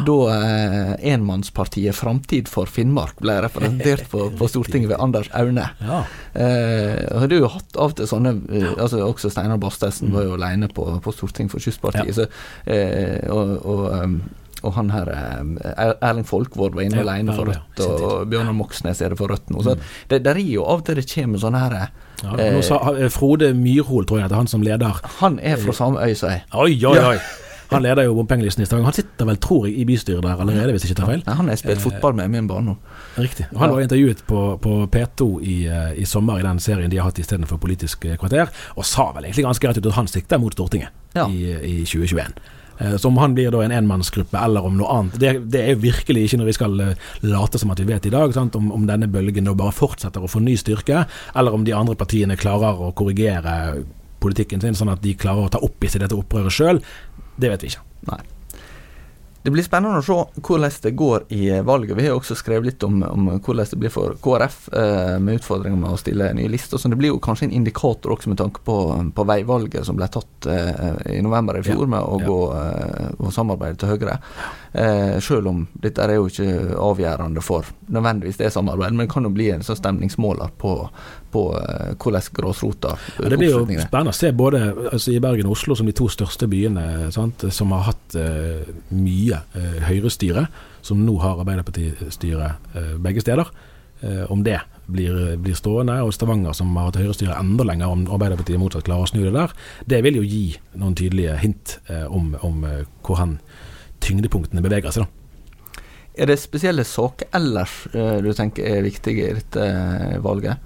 Da 0.09 0.19
eh, 0.35 0.93
enmannspartiet 1.15 1.97
Framtid 1.99 2.51
for 2.51 2.71
Finnmark 2.71 3.23
ble 3.23 3.39
representert 3.47 4.09
på, 4.11 4.29
på 4.39 4.51
Stortinget 4.51 4.93
ved 4.93 5.03
Anders 5.03 5.31
Aune. 5.39 5.69
Ja. 5.85 6.03
Eh, 6.35 7.07
og 7.15 7.29
det 7.31 7.39
har 7.39 7.45
jo 7.45 7.53
hatt 7.55 7.79
av 7.79 7.93
og 7.93 7.97
til 7.99 8.09
sånne 8.11 8.35
eh, 8.53 8.69
altså 8.75 9.01
Også 9.07 9.31
Steinar 9.33 9.59
Bastesen 9.63 10.13
var 10.15 10.27
jo 10.27 10.37
alene 10.37 10.69
på, 10.73 10.85
på 11.03 11.15
Stortinget 11.15 11.55
for 11.55 11.63
Kystpartiet. 11.63 12.11
Ja. 12.11 12.17
Så, 12.19 12.29
eh, 12.71 13.25
og, 13.33 13.55
og, 13.69 13.87
um, 13.93 14.19
og 14.67 14.75
han 14.75 14.89
her 14.91 15.09
eh, 15.13 15.81
Erling 16.03 16.27
Folkvord 16.27 16.75
var 16.75 16.83
inne 16.83 17.03
alene 17.05 17.35
for 17.37 17.47
Rødt, 17.51 17.83
og, 17.85 18.25
Bjørnar 18.31 18.57
Moxnes 18.59 19.03
er 19.05 19.13
det 19.15 19.19
for 19.21 19.31
Rødt 19.31 19.53
nå. 19.55 19.63
Så 19.63 19.77
det 20.11 20.23
der 20.27 20.39
er 20.41 20.49
jo 20.51 20.65
av 20.67 20.81
og 20.83 20.87
til 20.89 20.99
det 20.99 21.07
kommer 21.13 21.43
sånne 21.43 21.61
her 21.63 21.77
Ja, 21.79 22.33
eh, 22.35 22.49
nå 22.57 22.63
sa 22.67 22.81
eh, 22.97 23.07
Frode 23.15 23.53
Myrhol, 23.55 24.09
tror 24.09 24.25
jeg, 24.25 24.31
det 24.33 24.35
er 24.35 24.43
han 24.43 24.51
som 24.51 24.65
leder. 24.67 24.99
Han 25.21 25.39
er 25.39 25.61
fra 25.63 25.77
samme 25.79 26.03
øy 26.03 26.17
som 26.19 26.35
jeg. 26.35 26.43
Oi, 26.59 26.73
oi, 26.91 26.99
oi! 27.13 27.21
Han 27.69 27.85
leder 27.85 28.07
jo 28.07 28.15
bompengelisten 28.17 28.65
i 28.65 28.67
Stavanger. 28.67 28.89
Han 28.89 28.97
sitter 28.97 29.27
vel, 29.29 29.39
tror 29.45 29.67
jeg, 29.69 29.75
i 29.77 29.85
bystyret 29.85 30.25
der 30.25 30.41
allerede, 30.41 30.73
hvis 30.73 30.87
jeg 30.87 30.95
ikke 30.95 31.03
tar 31.03 31.11
feil. 31.11 31.23
Ja, 31.27 31.35
han 31.37 31.51
har 31.53 31.59
spilt 31.61 31.77
Eh, 31.77 31.83
fotball 31.85 32.15
med 32.17 32.31
min 32.33 32.41
min 32.41 32.49
barndom. 32.49 32.79
Riktig. 33.21 33.45
Og 33.53 33.61
han 33.61 33.75
var 33.75 33.85
intervjuet 33.85 34.23
på, 34.27 34.45
på 34.65 34.77
P2 34.95 35.27
i, 35.45 35.57
i 36.01 36.07
sommer 36.09 36.41
i 36.41 36.47
den 36.47 36.59
serien 36.65 36.91
de 36.91 36.97
har 36.97 37.11
hatt 37.11 37.21
istedenfor 37.21 37.61
Politisk 37.61 38.09
kvarter, 38.19 38.49
og 38.75 38.89
sa 38.89 39.11
vel 39.13 39.29
egentlig 39.29 39.45
ganske 39.45 39.69
rett 39.69 39.83
ut 39.83 39.91
at 39.93 39.99
han 40.01 40.09
sikter 40.09 40.41
mot 40.41 40.57
Stortinget 40.57 40.89
Ja. 41.15 41.29
i, 41.29 41.53
i 41.61 41.75
2021. 41.85 42.41
Eh, 42.81 42.97
Så 42.97 43.09
om 43.09 43.17
han 43.19 43.35
blir 43.35 43.51
da 43.51 43.63
en 43.65 43.75
enmannsgruppe 43.75 44.39
eller 44.39 44.65
om 44.65 44.77
noe 44.79 44.89
annet, 44.95 45.19
det, 45.21 45.33
det 45.53 45.65
er 45.71 45.83
virkelig 45.83 46.25
ikke 46.29 46.41
når 46.41 46.51
vi 46.51 46.57
skal 46.59 46.81
eh, 46.85 47.05
late 47.27 47.59
som 47.59 47.71
at 47.75 47.83
vi 47.83 47.89
vet 47.91 48.07
i 48.07 48.15
dag, 48.15 48.33
sant? 48.35 48.57
Om, 48.59 48.71
om 48.73 48.87
denne 48.89 49.11
bølgen 49.11 49.49
da 49.49 49.55
bare 49.59 49.75
fortsetter 49.75 50.23
å 50.25 50.31
få 50.31 50.43
ny 50.45 50.57
styrke, 50.61 51.05
eller 51.35 51.55
om 51.55 51.67
de 51.67 51.75
andre 51.77 51.99
partiene 51.99 52.39
klarer 52.39 52.79
å 52.79 52.93
korrigere 52.97 53.85
politikken 54.23 54.61
sin, 54.63 54.75
sånn 54.79 54.91
at 54.91 55.03
de 55.03 55.15
klarer 55.19 55.47
å 55.47 55.53
ta 55.53 55.61
opp 55.63 55.85
i 55.85 55.91
seg 55.91 56.03
dette 56.03 56.17
opprøret 56.19 56.55
sjøl, 56.55 56.83
det 57.39 57.53
vet 57.53 57.63
vi 57.63 57.71
ikke. 57.73 57.85
Nei. 58.11 58.23
Det 59.49 59.53
blir 59.55 59.65
spennende 59.65 60.03
å 60.03 60.05
se 60.05 60.43
hvordan 60.45 60.75
det 60.85 60.91
går 61.01 61.23
i 61.33 61.47
valget. 61.65 61.97
Vi 61.97 62.05
har 62.05 62.19
også 62.19 62.35
skrevet 62.37 62.67
litt 62.67 62.85
om, 62.85 62.99
om 63.01 63.31
hvordan 63.33 63.71
det 63.71 63.79
blir 63.81 63.93
for 63.95 64.13
KrF, 64.21 64.59
eh, 64.77 65.15
med 65.25 65.39
utfordringer 65.39 65.81
med 65.81 65.95
å 65.95 65.97
stille 65.97 66.27
nye 66.37 66.51
lister. 66.53 66.77
Så 66.77 66.91
det 66.93 66.99
blir 67.01 67.15
jo 67.15 67.21
kanskje 67.25 67.47
en 67.47 67.55
indikator 67.57 68.13
også 68.13 68.29
med 68.29 68.43
tanke 68.43 68.61
på, 68.67 68.77
på 69.17 69.27
veivalget 69.31 69.89
som 69.89 69.97
ble 69.97 70.11
tatt 70.13 70.51
eh, 70.53 71.15
i 71.17 71.23
november 71.25 71.57
i 71.57 71.63
fjor, 71.65 71.87
Ja, 71.87 71.93
med 71.95 72.05
å 72.05 72.19
ja. 72.21 72.29
gå 72.29 72.37
eh, 72.59 73.09
og 73.17 73.33
samarbeide 73.33 73.81
til 73.81 73.95
Høyre. 73.95 74.19
Eh, 74.77 75.17
selv 75.25 75.49
om 75.49 75.65
dette 75.81 76.05
er 76.05 76.19
jo 76.19 76.29
ikke 76.29 76.77
avgjørende 76.85 77.41
for 77.41 77.73
nødvendigvis 77.89 78.43
det 78.43 78.53
samarbeidet, 78.53 78.99
men 78.99 79.07
det 79.07 79.13
kan 79.15 79.25
jo 79.25 79.33
bli 79.33 79.49
en 79.55 79.65
sånn 79.65 79.81
stemningsmåler 79.81 80.53
på, 80.61 80.75
på 81.33 81.45
eh, 81.59 81.95
hvordan 81.95 82.29
gråsrota 82.35 82.95
Ja, 83.19 83.31
det 83.33 83.41
blir 83.41 83.55
jo 83.55 83.63
spennende 83.67 84.15
å 84.15 84.19
se 84.19 84.33
både 84.33 84.63
altså 84.93 85.15
i 85.15 85.23
Bergen 85.23 85.49
og 85.51 85.57
Oslo 85.57 85.77
som 85.79 85.89
de 85.89 85.97
to 85.97 86.09
største 86.13 86.49
byene 86.51 87.09
sant, 87.15 87.47
som 87.55 87.73
har 87.77 87.89
hatt 87.91 88.19
uh, 88.19 88.69
mye 88.95 89.41
uh, 89.55 89.81
høyrestyre, 89.89 90.47
som 90.85 91.01
nå 91.05 91.19
har 91.23 91.41
Arbeiderpartistyre 91.43 92.55
uh, 92.75 92.95
begge 93.03 93.25
steder. 93.25 93.53
Eh, 94.01 94.31
om 94.31 94.45
det 94.45 94.61
blir, 94.87 95.37
blir 95.37 95.55
stående, 95.59 95.97
og 96.07 96.13
Stavanger 96.15 96.55
som 96.55 96.71
har 96.79 96.93
hatt 96.93 97.01
høyrestyre 97.01 97.35
enda 97.35 97.67
lenger, 97.67 97.91
om 97.91 98.05
Arbeiderpartiet 98.07 98.61
motsatt 98.63 98.87
klarer 98.87 99.09
å 99.09 99.11
snu 99.11 99.25
det 99.25 99.35
der. 99.35 99.55
Det 99.91 99.99
vil 100.07 100.21
jo 100.21 100.27
gi 100.27 100.45
noen 100.79 100.95
tydelige 100.99 101.35
hint 101.43 101.79
eh, 101.91 102.05
om, 102.07 102.31
om 102.47 102.63
eh, 102.69 102.85
hvor 103.03 103.19
hen 103.19 103.39
tyngdepunktene 104.05 104.63
beveger 104.63 104.95
seg. 104.95 105.09
da. 105.09 105.83
Er 106.19 106.31
det 106.31 106.39
spesielle 106.43 106.87
saker 106.87 107.31
ellers 107.35 107.75
eh, 107.91 108.21
du 108.23 108.31
tenker 108.35 108.67
er 108.71 108.87
viktige 108.87 109.27
i 109.27 109.37
dette 109.41 109.67
eh, 109.67 110.17
valget? 110.23 110.63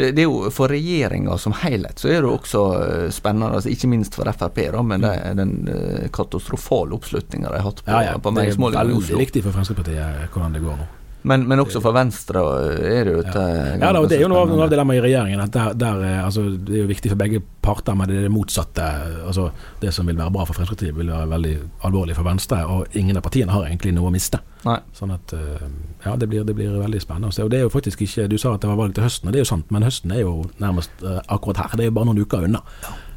Det, 0.00 0.12
det 0.16 0.24
er 0.24 0.28
jo 0.28 0.50
For 0.54 0.72
regjeringa 0.72 1.36
som 1.38 1.54
helhet 1.62 2.00
så 2.00 2.08
er 2.12 2.24
det 2.24 2.30
også 2.30 2.62
eh, 2.78 3.08
spennende, 3.14 3.52
altså 3.58 3.72
ikke 3.72 3.90
minst 3.92 4.16
for 4.16 4.30
Frp, 4.30 4.62
da, 4.72 4.84
men 4.86 5.04
det, 5.04 5.12
den 5.40 5.52
eh, 5.68 6.06
katastrofale 6.14 6.96
oppslutninga 6.96 7.50
de 7.50 7.60
har 7.60 7.68
hatt 7.68 7.84
på, 7.84 7.90
Ja, 7.90 8.02
ja, 8.12 8.16
på 8.18 8.32
det 8.36 8.48
er 8.48 8.56
veldig 8.60 9.20
viktig 9.20 9.44
for 9.44 9.56
Fremskrittspartiet 9.56 10.32
hvordan 10.32 10.56
det 10.56 10.64
går 10.64 10.80
nå. 10.80 10.88
Men, 11.22 11.42
men 11.48 11.60
også 11.60 11.82
for 11.84 11.92
Venstre 11.92 12.40
eh, 12.40 12.84
er 13.00 13.04
det 13.04 13.12
jo 13.12 13.20
et 13.20 13.34
eh, 13.36 13.74
Ja, 13.80 13.90
da, 13.92 14.00
og 14.00 14.08
Det 14.08 14.16
er 14.16 14.22
jo 14.22 14.28
noe 14.32 14.40
av, 14.40 14.48
noe 14.48 14.54
av 14.54 14.70
spennende. 14.70 14.70
dilemmaet 14.72 15.00
i 15.00 15.02
regjeringen. 15.04 15.40
at 15.44 15.52
der, 15.52 15.74
der, 15.76 16.04
eh, 16.08 16.24
altså, 16.24 16.44
Det 16.56 16.74
er 16.78 16.80
jo 16.84 16.88
viktig 16.88 17.10
for 17.12 17.20
begge 17.20 17.42
parter, 17.60 17.94
men 17.98 18.08
det 18.08 18.16
er 18.16 18.22
det 18.28 18.30
motsatte. 18.32 18.86
altså 19.26 19.50
Det 19.80 19.92
som 19.94 20.06
vil 20.08 20.16
være 20.16 20.32
bra 20.32 20.44
for 20.48 20.56
Fremskrittspartiet, 20.56 20.96
vil 20.96 21.12
være 21.12 21.28
veldig 21.28 21.54
alvorlig 21.84 22.16
for 22.16 22.24
Venstre. 22.24 22.62
Og 22.72 22.96
ingen 22.96 23.16
av 23.20 23.22
partiene 23.26 23.52
har 23.52 23.66
egentlig 23.68 23.92
noe 23.94 24.08
å 24.08 24.14
miste. 24.14 24.40
Nei. 24.64 24.78
Sånn 24.96 25.12
at 25.12 25.32
eh, 25.36 25.68
Ja, 26.06 26.16
det 26.16 26.28
blir, 26.32 26.44
det 26.48 26.54
blir 26.56 26.72
veldig 26.80 27.00
spennende 27.04 27.28
å 27.28 27.36
se. 27.36 27.44
Og 27.44 27.50
det 27.52 27.58
er 27.60 27.66
jo 27.68 27.72
faktisk 27.72 28.00
ikke 28.06 28.28
Du 28.28 28.38
sa 28.40 28.54
at 28.54 28.64
det 28.64 28.68
var 28.72 28.80
valg 28.80 28.94
til 28.96 29.04
høsten, 29.04 29.28
og 29.28 29.32
det 29.36 29.42
er 29.42 29.44
jo 29.44 29.52
sant, 29.52 29.70
men 29.70 29.84
høsten 29.84 30.12
er 30.16 30.24
jo 30.24 30.46
nærmest 30.58 31.04
eh, 31.04 31.20
akkurat 31.28 31.64
her. 31.66 31.76
Det 31.76 31.84
er 31.84 31.92
jo 31.92 31.98
bare 32.00 32.08
noen 32.12 32.24
uker 32.24 32.48
unna. 32.48 32.64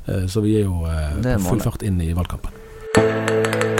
Eh, 0.07 0.27
så 0.27 0.43
vi 0.43 0.57
er 0.59 0.67
jo 0.67 0.83
eh, 0.91 1.15
Det 1.23 1.37
på 1.39 1.53
full 1.53 1.63
fart 1.63 1.87
inn 1.87 2.01
i 2.03 2.11
valgkampen. 2.17 3.72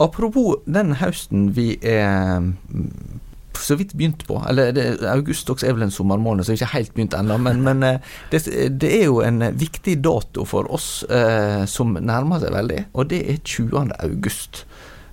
Apropos 0.00 0.62
den 0.64 0.94
høsten 0.96 1.50
vi 1.56 1.74
er 1.84 2.40
mm, 2.40 3.20
så 3.60 3.76
vidt 3.76 3.92
begynt 3.92 4.26
på. 4.26 4.38
Eller 4.48 4.72
det, 4.72 4.86
august 5.10 5.50
også 5.52 5.68
er 5.68 5.76
vel 5.76 5.86
en 5.86 5.94
sommermåned, 5.94 6.46
så 6.46 6.56
ikke 6.56 6.70
helt 6.74 6.94
begynt 6.96 7.16
ennå. 7.16 7.36
Men, 7.42 7.62
men 7.66 7.84
eh, 7.86 8.14
det, 8.32 8.44
det 8.80 8.92
er 9.00 9.04
jo 9.10 9.20
en 9.24 9.44
viktig 9.60 9.98
dato 10.04 10.46
for 10.48 10.70
oss 10.72 11.02
eh, 11.10 11.66
som 11.70 11.92
nærmer 11.98 12.42
seg 12.42 12.54
veldig, 12.56 12.84
og 12.92 13.10
det 13.12 13.20
er 13.28 13.42
20. 13.44 13.92
august. 14.00 14.64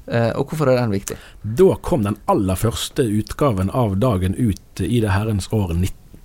Eh, 0.08 0.32
og 0.40 0.48
hvorfor 0.48 0.72
er 0.72 0.80
den 0.80 0.96
viktig? 0.96 1.20
Da 1.44 1.74
kom 1.84 2.08
den 2.08 2.20
aller 2.32 2.60
første 2.60 3.04
utgaven 3.04 3.72
av 3.76 3.98
Dagen 4.00 4.38
ut 4.40 4.84
i 4.84 5.02
det 5.04 5.12
herrens 5.12 5.52
år 5.52 5.76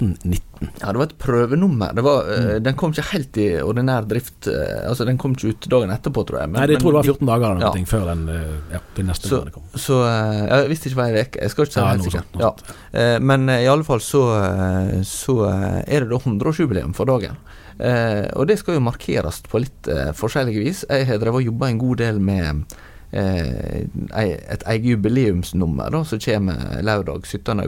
1919. 0.03 0.69
Ja, 0.81 0.93
det 0.93 0.99
var 1.01 1.07
et 1.09 1.15
prøvenummer. 1.19 1.95
Det 1.95 2.03
var, 2.05 2.25
Mm. 2.25 2.49
eh, 2.51 2.59
Den 2.61 2.75
kom 2.75 2.93
ikke 2.93 3.05
helt 3.13 3.37
i 3.37 3.47
ordinær 3.63 4.07
drift. 4.07 4.47
eh, 4.49 4.89
altså 4.89 5.05
Den 5.07 5.19
kom 5.19 5.33
ikke 5.35 5.49
ut 5.55 5.69
dagen 5.69 5.91
etterpå, 5.91 6.27
tror 6.27 6.39
jeg. 6.41 6.49
men- 6.51 6.61
Nei, 6.61 6.67
det 6.67 6.79
tror 6.81 6.93
jeg 6.93 7.03
det 7.03 7.09
var 7.09 7.15
14 7.15 7.27
dager 7.27 7.51
eller 7.51 7.61
noe 7.61 7.79
Ja. 7.79 7.85
før 7.85 8.05
den, 8.07 8.29
eh, 8.29 8.73
ja, 8.73 8.79
den 8.97 9.07
neste 9.07 9.29
Så, 9.29 9.53
kom. 9.53 9.63
så 9.75 10.49
jeg 10.49 10.69
visste 10.69 10.87
ikke 10.91 10.97
hva 10.97 11.13
jeg 11.13 11.27
uke. 11.27 11.41
Jeg 11.43 11.51
skal 11.51 11.65
ikke 11.67 11.73
si 11.73 11.81
Ja, 11.81 11.87
helt 11.87 12.03
noe 12.03 12.11
sikkert. 12.11 12.61
Ja. 12.95 13.19
men 13.19 13.49
i 13.49 13.67
alle 13.67 13.85
fall 13.85 13.99
så, 14.01 14.23
så 15.05 15.85
er 15.87 16.01
det 16.01 16.09
da 16.11 16.19
100-årsjubileum 16.19 16.95
for 16.95 17.05
dagen. 17.07 17.37
Og 18.37 18.47
det 18.47 18.59
skal 18.59 18.75
jo 18.75 18.81
markeres 18.81 19.43
på 19.43 19.59
litt 19.61 19.83
forskjellige 20.15 20.65
vis. 20.65 20.85
Jeg 20.89 21.07
har 21.07 21.19
drevet 21.19 21.35
og 21.35 21.45
jobba 21.45 21.69
en 21.69 21.79
god 21.79 21.97
del 21.99 22.19
med 22.21 22.65
et 23.13 24.63
eget 24.67 24.85
jubileumsnummer 24.85 25.91
da, 25.91 26.03
som 26.05 26.19
kommer 26.19 26.83
lørdag 26.83 27.25
17. 27.27 27.61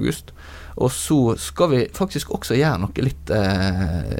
Og 0.74 0.90
så 0.90 1.18
skal 1.38 1.70
vi 1.70 1.80
faktisk 1.94 2.32
også 2.34 2.56
gjøre 2.58 2.80
noe 2.82 3.04
litt 3.06 3.30
eh, 3.34 4.14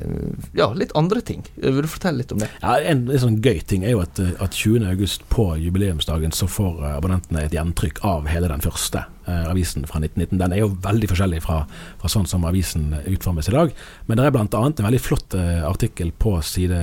Ja, 0.54 0.68
litt 0.76 0.94
andre 0.98 1.22
ting. 1.26 1.42
Vil 1.56 1.82
du 1.82 1.90
fortelle 1.90 2.22
litt 2.22 2.34
om 2.34 2.42
det? 2.42 2.50
Ja, 2.62 2.76
en, 2.78 3.06
en 3.10 3.22
sånn 3.22 3.40
gøy 3.42 3.58
ting 3.66 3.86
er 3.86 3.96
jo 3.96 4.02
at, 4.04 4.20
eh, 4.22 4.34
at 4.42 4.54
20. 4.54 4.86
august 4.92 5.26
på 5.32 5.48
jubileumsdagen 5.60 6.34
så 6.36 6.48
får 6.50 6.78
eh, 6.84 6.96
abonnentene 6.98 7.46
et 7.46 7.56
gjentrykk 7.56 8.04
av 8.06 8.28
hele 8.30 8.50
den 8.52 8.62
første 8.64 9.02
eh, 9.02 9.46
avisen 9.50 9.88
fra 9.90 10.02
1919. 10.02 10.38
Den 10.42 10.54
er 10.54 10.62
jo 10.62 10.70
veldig 10.84 11.10
forskjellig 11.10 11.42
fra, 11.44 11.64
fra 12.02 12.12
sånn 12.12 12.28
som 12.30 12.46
avisen 12.46 12.92
utformes 13.02 13.50
i 13.50 13.56
dag. 13.56 13.74
Men 14.06 14.20
det 14.20 14.28
er 14.28 14.36
bl.a. 14.36 14.46
en 14.46 14.86
veldig 14.88 15.02
flott 15.02 15.34
eh, 15.38 15.64
artikkel 15.66 16.14
på, 16.14 16.36
side, 16.46 16.78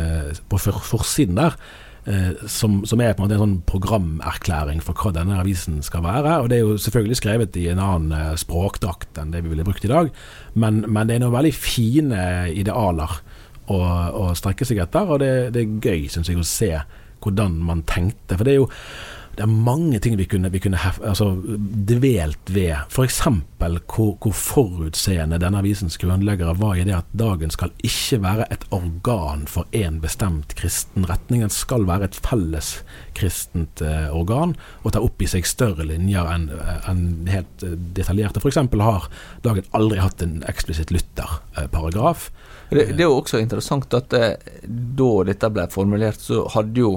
på 0.51 0.59
for, 0.61 0.83
forsiden 0.91 1.39
der. 1.39 1.55
Eh, 2.09 2.45
som, 2.47 2.81
som 2.87 3.01
er 3.01 3.13
på 3.13 3.21
en 3.21 3.27
måte 3.27 3.37
en 3.37 3.43
sånn 3.43 3.59
programerklæring 3.69 4.81
for 4.85 4.97
hva 4.97 5.13
denne 5.15 5.39
avisen 5.41 5.81
skal 5.85 6.05
være. 6.05 6.39
Og 6.41 6.49
Det 6.51 6.57
er 6.57 6.63
jo 6.65 6.79
selvfølgelig 6.81 7.19
skrevet 7.21 7.59
i 7.61 7.67
en 7.73 7.83
annen 7.83 8.15
eh, 8.17 8.33
språkdrakt 8.39 9.19
enn 9.21 9.33
det 9.35 9.43
vi 9.45 9.53
ville 9.53 9.67
brukt 9.67 9.85
i 9.87 9.91
dag, 9.91 10.11
men, 10.53 10.83
men 10.87 11.09
det 11.09 11.17
er 11.17 11.25
noen 11.25 11.37
veldig 11.37 11.53
fine 11.57 12.25
idealer 12.51 13.21
å, 13.71 13.77
å 13.77 14.25
strekke 14.37 14.67
seg 14.67 14.81
etter, 14.83 15.07
og 15.07 15.21
det, 15.23 15.51
det 15.55 15.63
er 15.63 15.79
gøy, 15.79 16.05
synes 16.11 16.31
jeg, 16.31 16.41
å 16.41 16.47
se 16.47 16.73
hvordan 17.21 17.59
man 17.63 17.83
tenkte. 17.89 18.35
For 18.35 18.47
det 18.47 18.55
er 18.55 18.63
jo 18.63 18.69
det 19.35 19.45
er 19.45 19.51
mange 19.51 19.99
ting 20.03 20.17
vi 20.19 20.25
kunne, 20.27 20.51
vi 20.51 20.59
kunne 20.59 20.79
hef, 20.81 20.99
altså, 21.07 21.29
dvelt 21.87 22.51
ved. 22.51 22.75
F.eks. 22.91 23.21
Hvor, 23.61 24.15
hvor 24.19 24.33
forutseende 24.35 25.39
denne 25.39 25.61
avisens 25.61 25.95
grunnleggere 26.01 26.57
var 26.59 26.75
i 26.75 26.83
det 26.87 26.95
at 26.97 27.09
dagen 27.15 27.53
skal 27.53 27.71
ikke 27.85 28.19
være 28.23 28.47
et 28.51 28.65
organ 28.75 29.45
for 29.47 29.69
én 29.77 30.01
bestemt 30.03 30.55
kristen 30.59 31.07
retning. 31.09 31.45
Den 31.45 31.53
skal 31.53 31.87
være 31.87 32.09
et 32.09 32.19
felles 32.19 32.73
kristent 33.17 33.83
eh, 33.85 34.09
organ 34.11 34.55
og 34.81 34.95
ta 34.95 35.03
opp 35.03 35.21
i 35.21 35.29
seg 35.29 35.47
større 35.47 35.85
linjer 35.87 36.27
enn 36.33 36.49
en 36.89 37.03
helt 37.31 37.65
eh, 37.65 37.77
detaljerte. 37.95 38.43
F.eks. 38.43 38.59
har 38.83 39.09
dagen 39.45 39.67
aldri 39.77 40.01
hatt 40.03 40.25
en 40.25 40.41
eksplisitt 40.49 40.91
Luther-paragraf. 40.91 42.29
Det, 42.71 42.91
det 42.95 43.03
er 43.03 43.09
jo 43.09 43.19
også 43.19 43.41
interessant 43.41 43.93
at 43.95 44.13
eh, 44.17 44.53
da 44.67 45.11
dette 45.27 45.51
ble 45.53 45.67
formulert, 45.71 46.19
så 46.23 46.45
hadde 46.53 46.83
jo 46.83 46.95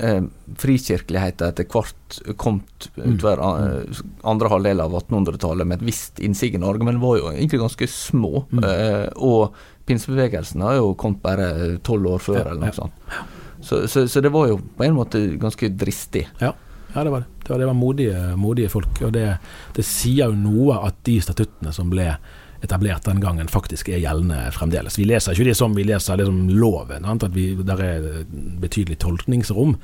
eh, 0.00 0.22
frikirkeligheten 0.60 1.48
etter 1.48 1.68
hvert 1.70 2.18
kommet 2.40 2.88
utover 2.96 3.42
eh, 3.44 4.00
andre 4.26 4.50
halvdel 4.52 4.82
av 4.84 4.96
1800-tallet 5.00 5.68
med 5.68 5.80
et 5.80 5.86
visst 5.90 6.20
innsikt 6.22 6.58
i 6.58 6.62
Norge, 6.62 6.86
men 6.86 7.02
var 7.02 7.18
jo 7.20 7.30
egentlig 7.32 7.62
ganske 7.62 7.88
små. 7.90 8.44
Eh, 8.64 9.08
og 9.16 9.54
pinsebevegelsen 9.88 10.64
har 10.64 10.78
jo 10.80 10.92
kommet 11.00 11.22
bare 11.24 11.48
tolv 11.84 12.14
år 12.16 12.22
før, 12.24 12.42
eller 12.44 12.62
noe 12.66 12.76
sånt. 12.76 13.16
Så, 13.64 13.86
så, 13.88 14.04
så 14.08 14.20
det 14.20 14.32
var 14.32 14.50
jo 14.50 14.58
på 14.76 14.84
en 14.84 14.96
måte 14.96 15.20
ganske 15.40 15.70
dristig. 15.72 16.26
Ja, 16.40 16.52
ja 16.94 17.04
det 17.04 17.12
var 17.12 17.24
det. 17.24 17.30
Det 17.44 17.52
var, 17.52 17.60
det 17.60 17.68
var 17.68 17.76
modige, 17.76 18.22
modige 18.40 18.72
folk. 18.72 19.02
Og 19.04 19.12
det, 19.12 19.26
det 19.76 19.84
sier 19.84 20.32
jo 20.32 20.36
noe 20.38 20.78
at 20.84 21.00
de 21.04 21.18
statuttene 21.24 21.72
som 21.76 21.92
ble 21.92 22.10
etablert 22.64 23.06
den 23.06 23.20
gangen, 23.22 23.50
faktisk 23.50 23.90
er 23.92 24.02
gjeldende 24.02 24.48
fremdeles. 24.56 24.98
Vi 24.98 25.06
leser 25.08 25.36
ikke 25.36 25.50
det 25.50 25.58
som 25.58 25.76
vi 25.76 25.86
leser 25.86 26.18
liksom 26.20 26.48
loven, 26.56 27.06
sant? 27.06 27.26
at 27.28 27.36
vi, 27.36 27.52
der 27.60 27.84
er 27.84 28.10
betydelig 28.62 28.98
tolkningsrom. 29.04 29.76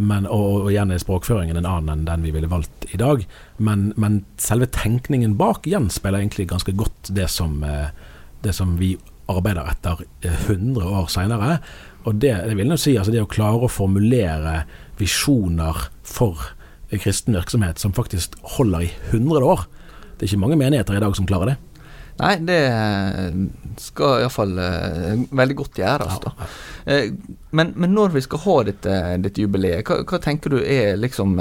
Men, 0.00 0.24
og, 0.30 0.64
og 0.64 0.70
igjen 0.70 0.94
er 0.94 1.00
språkføringen 1.02 1.58
en 1.60 1.68
annen 1.68 1.92
enn 1.92 2.06
den 2.06 2.22
vi 2.24 2.32
ville 2.32 2.48
valgt 2.48 2.86
i 2.94 3.00
dag. 3.00 3.26
Men, 3.60 3.90
men 4.00 4.22
selve 4.40 4.70
tenkningen 4.72 5.34
bak 5.40 5.68
gjenspeiler 5.68 6.22
egentlig 6.22 6.48
ganske 6.52 6.72
godt 6.78 7.10
det 7.12 7.28
som, 7.32 7.58
eh, 7.66 7.90
det 8.46 8.54
som 8.56 8.78
vi 8.80 8.94
arbeider 9.30 9.68
etter 9.68 10.00
eh, 10.24 10.46
100 10.46 10.86
år 10.86 11.10
seinere. 11.12 11.58
Og 12.08 12.16
det, 12.22 12.32
det 12.46 12.56
vil 12.56 12.72
jeg 12.72 12.80
si, 12.80 12.96
altså 12.96 13.12
det 13.12 13.26
å 13.26 13.30
klare 13.30 13.66
å 13.66 13.72
formulere 13.72 14.62
visjoner 15.00 15.90
for 16.06 16.48
kristen 16.90 17.36
virksomhet 17.36 17.78
som 17.78 17.92
faktisk 17.94 18.38
holder 18.56 18.88
i 18.88 18.92
100 19.12 19.44
år. 19.46 19.66
Det 20.16 20.24
er 20.24 20.32
ikke 20.32 20.44
mange 20.46 20.58
menigheter 20.60 20.96
i 20.96 21.02
dag 21.02 21.14
som 21.16 21.28
klarer 21.28 21.52
det. 21.52 21.58
Nei, 22.20 22.34
det 22.44 22.60
skal 23.80 24.24
iallfall 24.24 24.54
uh, 24.60 25.24
veldig 25.40 25.56
godt 25.56 25.80
gjøres, 25.80 26.20
da. 26.24 26.32
Uh, 26.84 27.10
men, 27.56 27.74
men, 27.74 27.94
når 27.96 28.14
vi 28.16 28.24
skal 28.26 28.42
ha 28.44 28.56
dette, 28.68 28.96
dette 29.24 29.44
jubileet, 29.44 29.84
hva, 29.88 30.02
hva, 30.04 30.22
tenker 30.22 30.56
du 30.56 30.60
er 30.60 31.00
liksom 31.00 31.38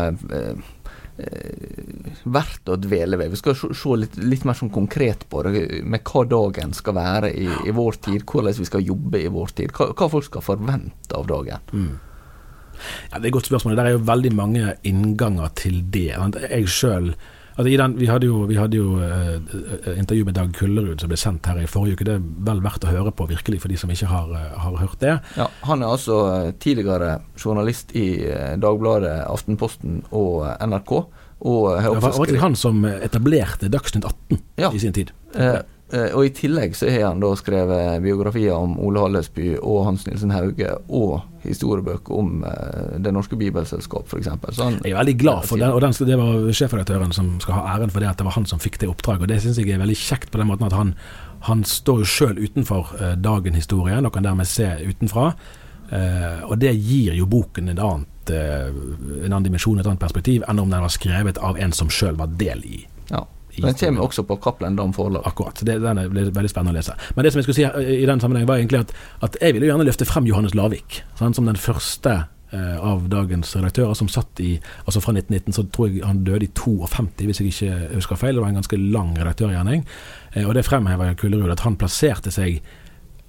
verdt 2.23 2.69
å 2.71 2.77
dvele 2.79 3.17
ved. 3.19 3.33
Vi 3.33 3.39
skal 3.39 3.55
se 3.57 3.95
litt, 3.99 4.13
litt, 4.23 4.45
mer 4.47 4.55
sånn 4.55 4.71
konkret 4.71 5.25
på 5.29 5.41
det, 5.43 5.81
med 5.83 6.05
hva 6.07 6.23
dagen 6.31 6.71
skal 6.75 6.95
være 6.95 7.31
i, 7.35 7.47
i 7.67 7.73
vår 7.75 7.99
tid. 8.05 8.23
Hvordan 8.23 8.55
vi 8.55 8.67
skal 8.69 8.85
jobbe 8.85 9.19
i 9.19 9.31
vår 9.31 9.51
tid. 9.57 9.73
Hva, 9.75 9.89
hva 9.91 10.07
folk 10.11 10.29
skal 10.29 10.45
forvente 10.45 11.17
av 11.17 11.27
dagen. 11.27 11.73
Mm. 11.73 11.97
Ja, 13.11 13.17
Det 13.17 13.25
er 13.25 13.27
et 13.27 13.35
godt 13.35 13.49
spørsmål. 13.49 13.75
Det 13.75 13.85
er 13.85 13.97
jo 13.97 14.05
veldig 14.07 14.31
mange 14.35 14.77
innganger 14.87 15.51
til 15.59 15.81
det. 15.91 16.13
Jeg 16.45 16.69
selv 16.71 17.13
Altså, 17.59 17.75
den, 17.75 17.95
vi 17.99 18.07
hadde 18.07 18.29
jo, 18.29 18.43
vi 18.47 18.55
hadde 18.55 18.79
jo 18.79 18.93
uh, 19.03 19.97
intervju 19.99 20.23
med 20.29 20.37
Dag 20.37 20.53
Kullerud 20.55 21.01
som 21.03 21.11
ble 21.11 21.17
sendt 21.19 21.49
her 21.49 21.59
i 21.59 21.67
forrige 21.67 21.99
uke. 21.99 22.07
Det 22.07 22.13
er 22.15 22.27
vel 22.47 22.61
verdt 22.63 22.87
å 22.87 22.93
høre 22.93 23.11
på, 23.11 23.27
virkelig, 23.27 23.59
for 23.65 23.73
de 23.73 23.79
som 23.81 23.91
ikke 23.91 24.07
har, 24.07 24.29
uh, 24.31 24.53
har 24.63 24.77
hørt 24.79 24.99
det. 25.03 25.17
Ja, 25.35 25.49
Han 25.67 25.83
er 25.83 25.91
altså 25.91 26.19
tidligere 26.63 27.17
journalist 27.35 27.91
i 27.99 28.07
Dagbladet, 28.63 29.17
Aftenposten 29.27 30.05
og 30.15 30.45
NRK. 30.63 30.93
Og 31.39 31.67
det 31.75 31.91
var 31.99 32.15
faktisk 32.15 32.41
han 32.43 32.55
som 32.59 32.79
etablerte 32.87 33.67
Dagsnytt 33.71 34.07
18 34.07 34.39
ja. 34.59 34.71
i 34.71 34.79
sin 34.79 34.95
tid. 34.95 35.11
Eh, 35.35 35.59
Eh, 35.59 35.59
og 35.89 36.21
I 36.21 36.29
tillegg 36.37 36.75
så 36.77 36.89
har 36.91 37.07
han 37.07 37.21
da 37.23 37.31
skrevet 37.39 38.03
biografier 38.03 38.53
om 38.53 38.75
Ole 38.85 39.01
Hallesby 39.01 39.55
og 39.57 39.87
Hans 39.87 40.05
Nilsen 40.05 40.33
Hauge, 40.35 40.75
og 40.85 41.23
historiebøker 41.43 42.15
om 42.15 42.43
uh, 42.43 42.97
Det 42.99 43.13
norske 43.13 43.37
bibelselskap, 43.39 44.07
f.eks. 44.07 44.27
Jeg 44.59 44.91
er 44.91 44.97
veldig 44.99 45.15
glad 45.19 45.47
for 45.47 45.61
den, 45.61 45.71
og 45.71 45.81
den, 45.81 45.95
det 46.07 46.19
var 46.19 46.51
sjefredaktøren 46.55 47.15
som 47.15 47.31
skal 47.43 47.59
ha 47.59 47.77
æren 47.77 47.93
for 47.93 48.03
det, 48.03 48.11
at 48.11 48.19
det 48.19 48.27
var 48.27 48.37
han 48.37 48.47
som 48.49 48.61
fikk 48.61 48.79
det 48.81 48.91
oppdraget. 48.91 49.25
og 49.25 49.31
Det 49.31 49.39
syns 49.43 49.61
jeg 49.61 49.71
er 49.73 49.81
veldig 49.81 49.97
kjekt 49.99 50.31
på 50.33 50.41
den 50.41 50.51
måten 50.51 50.67
at 50.67 50.75
han, 50.75 50.93
han 51.47 51.63
står 51.67 52.03
jo 52.03 52.11
sjøl 52.11 52.43
utenfor 52.43 52.93
uh, 52.99 53.15
dagen 53.19 53.57
historien, 53.57 54.05
og 54.05 54.13
kan 54.13 54.27
dermed 54.27 54.49
se 54.49 54.69
utenfra. 54.85 55.33
Og 55.89 56.51
det 56.61 56.69
gir 56.77 57.15
jo 57.17 57.25
boken 57.25 57.71
et 57.71 57.79
annet, 57.81 58.29
en 58.29 59.31
annen 59.31 59.47
dimensjon, 59.47 59.79
et 59.81 59.87
annet 59.89 60.03
perspektiv, 60.03 60.43
enn 60.45 60.59
om 60.61 60.69
den 60.69 60.83
var 60.85 60.91
skrevet 60.93 61.39
av 61.41 61.57
en 61.57 61.73
som 61.73 61.89
sjøl 61.89 62.13
var 62.19 62.29
del 62.37 62.61
i. 62.61 62.83
Ja. 63.09 63.23
Den 63.63 63.77
kommer 63.79 64.07
også 64.07 64.25
på 64.27 64.37
Cappelen 64.43 64.75
Dam 64.79 64.93
forlag. 64.93 65.23
Akkurat. 65.27 65.61
Det, 65.65 65.79
den 65.83 66.01
er 66.01 66.09
veldig 66.09 66.51
spennende 66.51 66.75
å 66.75 66.79
lese. 66.79 66.97
Men 67.15 67.25
det 67.25 67.33
som 67.33 67.41
jeg 67.41 67.47
skulle 67.47 67.59
si 67.59 67.67
eh, 67.67 67.93
i 68.03 68.09
den 68.09 68.23
sammenheng 68.23 68.49
var 68.49 68.61
egentlig 68.61 68.83
at, 68.85 68.93
at 69.25 69.39
jeg 69.41 69.55
ville 69.57 69.69
gjerne 69.69 69.87
løfte 69.87 70.07
frem 70.09 70.27
Johannes 70.29 70.57
Lavik 70.57 71.01
sånn, 71.19 71.35
som 71.37 71.49
den 71.49 71.59
første 71.59 72.15
eh, 72.51 72.75
av 72.77 73.07
dagens 73.11 73.55
redaktører 73.57 73.97
som 73.97 74.11
satt 74.11 74.41
i 74.43 74.55
Altså 74.85 75.01
fra 75.03 75.13
1919 75.15 75.57
så 75.57 75.65
tror 75.73 75.89
jeg 75.89 76.05
han 76.07 76.23
døde 76.27 76.47
i 76.47 76.51
52, 76.55 77.29
hvis 77.29 77.41
jeg 77.41 77.53
ikke 77.53 77.95
husker 77.99 78.21
feil. 78.21 78.37
Det 78.37 78.45
var 78.45 78.53
en 78.53 78.61
ganske 78.61 78.83
lang 78.83 79.15
redaktørgjerning. 79.17 79.87
Eh, 80.33 80.45
og 80.45 80.55
det 80.57 80.67
fremhever 80.67 81.17
Kullerud 81.19 81.55
at 81.55 81.65
han 81.67 81.79
plasserte 81.79 82.33
seg 82.33 82.61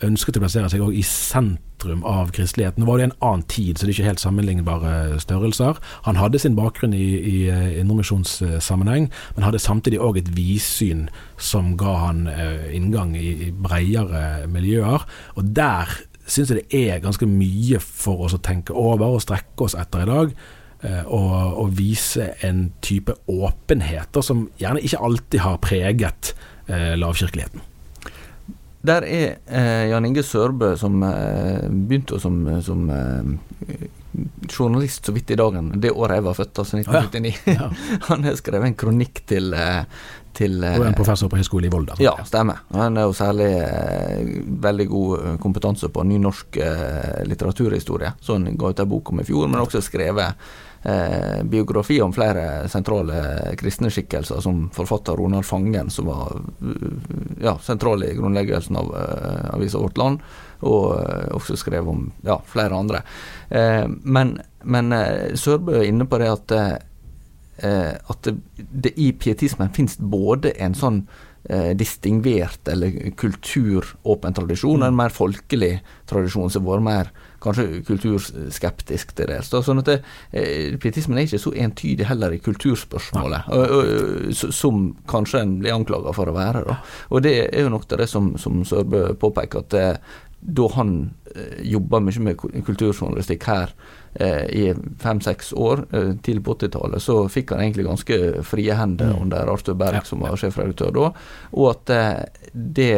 ønsket 0.07 0.39
å 0.39 0.43
plassere 0.43 0.71
seg 0.73 0.83
i 0.97 1.03
sentrum 1.07 2.03
av 2.09 2.31
kristeligheten. 2.37 2.83
Nå 2.83 2.89
var 2.89 3.01
det 3.01 3.09
en 3.09 3.17
annen 3.25 3.45
tid, 3.51 3.77
så 3.77 3.87
det 3.87 3.93
er 3.93 3.99
ikke 3.99 4.11
helt 4.11 4.23
sammenlignbare 4.23 5.21
størrelser. 5.23 5.81
Han 6.07 6.21
hadde 6.21 6.41
sin 6.43 6.57
bakgrunn 6.59 6.95
i, 6.97 7.09
i 7.19 7.37
eh, 7.53 7.81
indremisjonssammenheng, 7.81 9.11
men 9.37 9.47
hadde 9.47 9.63
samtidig 9.63 10.01
òg 10.03 10.21
et 10.21 10.31
vidsyn 10.37 11.09
som 11.41 11.75
ga 11.81 11.97
han 12.07 12.27
eh, 12.33 12.71
inngang 12.77 13.17
i, 13.19 13.51
bredere 13.53 14.47
miljøer. 14.51 15.07
Og 15.37 15.53
der 15.57 15.93
syns 16.27 16.53
jeg 16.53 16.63
det 16.63 16.85
er 16.87 17.03
ganske 17.05 17.27
mye 17.29 17.81
for 17.83 18.27
oss 18.27 18.37
å 18.37 18.45
tenke 18.45 18.77
over 18.77 19.17
og 19.17 19.25
strekke 19.25 19.67
oss 19.67 19.77
etter 19.79 20.05
i 20.05 20.11
dag. 20.11 20.37
Eh, 20.81 21.03
og, 21.07 21.33
og, 21.61 21.75
vise 21.77 22.31
en 22.47 22.71
type 22.85 23.13
åpenheter 23.29 24.25
som 24.25 24.47
gjerne 24.61 24.85
ikke 24.85 25.03
alltid 25.11 25.45
har 25.45 25.61
preget 25.65 26.35
lavkirkeligheten. 26.71 27.65
Der 28.83 29.05
er 29.05 29.35
eh, 29.47 29.88
Jan 29.90 30.07
Inge 30.09 30.23
Sørbø, 30.25 30.73
som 30.81 31.03
eh, 31.05 31.66
begynte 31.69 32.21
som, 32.21 32.38
som 32.64 32.87
eh, 32.90 33.83
journalist 34.49 35.07
så 35.07 35.12
vidt 35.12 35.31
i 35.31 35.37
dagen, 35.37 35.69
det 35.81 35.93
året 35.93 36.16
jeg 36.19 36.25
var 36.25 36.38
født, 36.38 36.62
altså 36.62 36.81
1979. 36.81 37.43
Ja. 37.45 37.53
Ja. 37.59 37.69
Han 38.09 38.25
har 38.25 38.38
skrevet 38.40 38.71
en 38.71 38.79
kronikk 38.81 39.21
til, 39.29 39.53
eh, 39.53 39.85
til 40.33 40.64
Og 40.64 40.87
en 40.87 40.97
professor 40.97 41.29
på 41.29 41.37
Høgskolen 41.37 41.69
i 41.69 41.75
Volda. 41.75 41.99
Ja, 42.01 42.14
stemmer. 42.25 42.64
Han 42.73 42.97
er 42.97 43.11
jo 43.11 43.14
særlig 43.16 43.51
eh, 43.61 44.33
veldig 44.64 44.88
god 44.88 45.12
eh, 45.19 45.37
kompetanse 45.45 45.93
på 45.93 46.07
nynorsk 46.07 46.59
litteraturhistorie, 47.29 48.14
så 48.21 48.38
han 48.38 48.57
ga 48.57 48.73
ut 48.73 48.81
en 48.81 48.90
bok 48.97 49.12
om 49.12 49.21
i 49.21 49.29
fjor, 49.29 49.49
men 49.51 49.61
også 49.61 49.85
skrevet 49.85 50.40
eh, 50.83 51.43
biografi 51.45 52.01
om 52.01 52.12
flere 52.12 52.69
sentrale 52.69 53.55
kristne 53.61 53.90
skikkelser, 53.93 54.40
som 54.40 54.69
forfatter 54.75 55.21
Ronald 55.21 55.45
Fangen, 55.45 55.90
som 55.90 56.09
var 56.11 56.40
ja, 57.42 57.57
sentral 57.62 58.05
i 58.05 58.14
grunnleggelsen 58.14 58.76
av 58.76 58.92
uh, 58.94 59.55
avisa 59.55 59.81
Vårt 59.81 59.98
Land, 59.98 60.20
og 60.61 60.85
uh, 61.00 61.31
også 61.37 61.57
skrev 61.61 61.88
om 61.88 62.07
ja, 62.26 62.38
flere 62.46 62.76
andre. 62.76 63.03
Uh, 63.50 63.87
men, 64.03 64.37
men 64.62 64.94
Sørbø 65.38 65.79
er 65.81 65.88
inne 65.88 66.07
på 66.09 66.20
det 66.20 66.31
at, 66.31 66.55
at 67.61 68.22
det, 68.24 68.37
det, 68.57 68.92
i 68.96 69.11
pietismen 69.12 69.72
finnes 69.76 69.98
både 69.98 70.55
en 70.61 70.76
sånn 70.76 71.03
distingvert 71.81 72.68
eller 72.68 73.14
kulturåpen 73.18 74.37
tradisjon, 74.37 74.83
og 74.83 74.90
en 74.90 74.98
mer 74.98 75.12
folkelig 75.12 75.79
tradisjon 76.09 76.53
som 76.53 76.68
har 76.68 76.76
vært 76.76 76.85
mer 76.85 77.12
kanskje 77.40 77.83
kulturskeptisk 77.88 79.14
til 79.16 79.31
det. 79.33 79.40
Sånn 79.48 79.83
at 79.83 79.90
det, 79.90 79.98
eh, 80.33 80.76
Pietismen 80.81 81.18
er 81.18 81.29
ikke 81.29 81.42
så 81.42 81.55
entydig 81.57 82.09
heller 82.09 82.37
i 82.37 82.40
kulturspørsmålet, 82.44 83.50
og, 83.57 83.76
og, 83.76 84.35
som 84.55 84.90
kanskje 85.11 85.44
en 85.44 85.59
blir 85.62 85.76
anklaga 85.76 86.14
for 86.16 86.31
å 86.31 86.37
være. 86.37 86.64
Da. 86.68 86.81
Og 87.11 87.22
Det 87.22 87.37
er 87.48 87.62
jo 87.64 87.72
nok 87.72 87.88
det 87.88 88.09
som, 88.09 88.35
som 88.38 88.64
Sørbø 88.64 89.14
påpeker, 89.20 89.64
at 89.64 90.00
da 90.40 90.68
han 90.74 91.11
eh, 91.35 91.62
jobba 91.68 92.00
mye 92.00 92.22
med 92.24 92.38
kulturjournalistikk 92.40 93.44
her 93.50 93.72
eh, 94.14 94.46
i 94.48 94.62
fem-seks 95.03 95.53
år, 95.53 95.85
eh, 95.92 96.12
tidlig 96.24 96.44
på 96.46 96.57
80-tallet, 96.57 97.03
så 97.05 97.18
fikk 97.29 97.53
han 97.53 97.64
egentlig 97.64 97.88
ganske 97.88 98.20
frie 98.48 98.76
hender 98.76 99.12
mm. 99.12 99.20
under 99.26 99.53
Arthur 99.53 99.76
Berg, 99.81 100.07
som 100.09 100.24
var 100.24 100.40
sjefredaktør 100.40 100.94
da, 100.96 101.11
og 101.53 101.68
at 101.74 101.94
eh, 101.96 102.22
det 102.53 102.94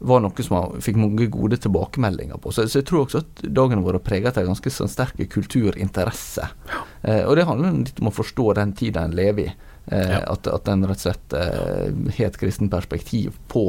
var 0.00 0.22
noe 0.24 0.44
som 0.44 0.56
man 0.56 0.84
fikk 0.84 0.96
mange 1.00 1.26
gode 1.32 1.58
tilbakemeldinger 1.60 2.40
på. 2.40 2.52
Så, 2.54 2.64
så 2.70 2.80
jeg 2.80 2.88
tror 2.88 3.04
også 3.04 3.20
at 3.20 3.42
dagen 3.52 3.82
vår 3.84 3.98
har 3.98 4.04
preget 4.04 4.38
av 4.40 4.48
ganske 4.48 4.72
sånn 4.72 4.88
sterke 4.88 5.26
kulturinteresse. 5.28 6.46
Ja. 6.70 6.84
Eh, 7.02 7.24
og 7.26 7.36
det 7.36 7.44
handler 7.48 7.82
litt 7.82 8.00
om 8.00 8.08
å 8.08 8.14
forstå 8.14 8.54
den 8.60 8.72
tida 8.78 9.04
en 9.04 9.16
lever 9.16 9.50
i. 9.50 9.52
Eh, 9.90 10.14
ja. 10.14 10.22
at, 10.32 10.46
at 10.46 10.64
den 10.68 10.86
rett 10.86 11.00
og 11.00 11.04
slett 11.04 11.36
eh, 11.36 11.92
har 12.16 12.30
et 12.30 12.40
kristent 12.40 12.72
perspektiv 12.72 13.36
på 13.52 13.64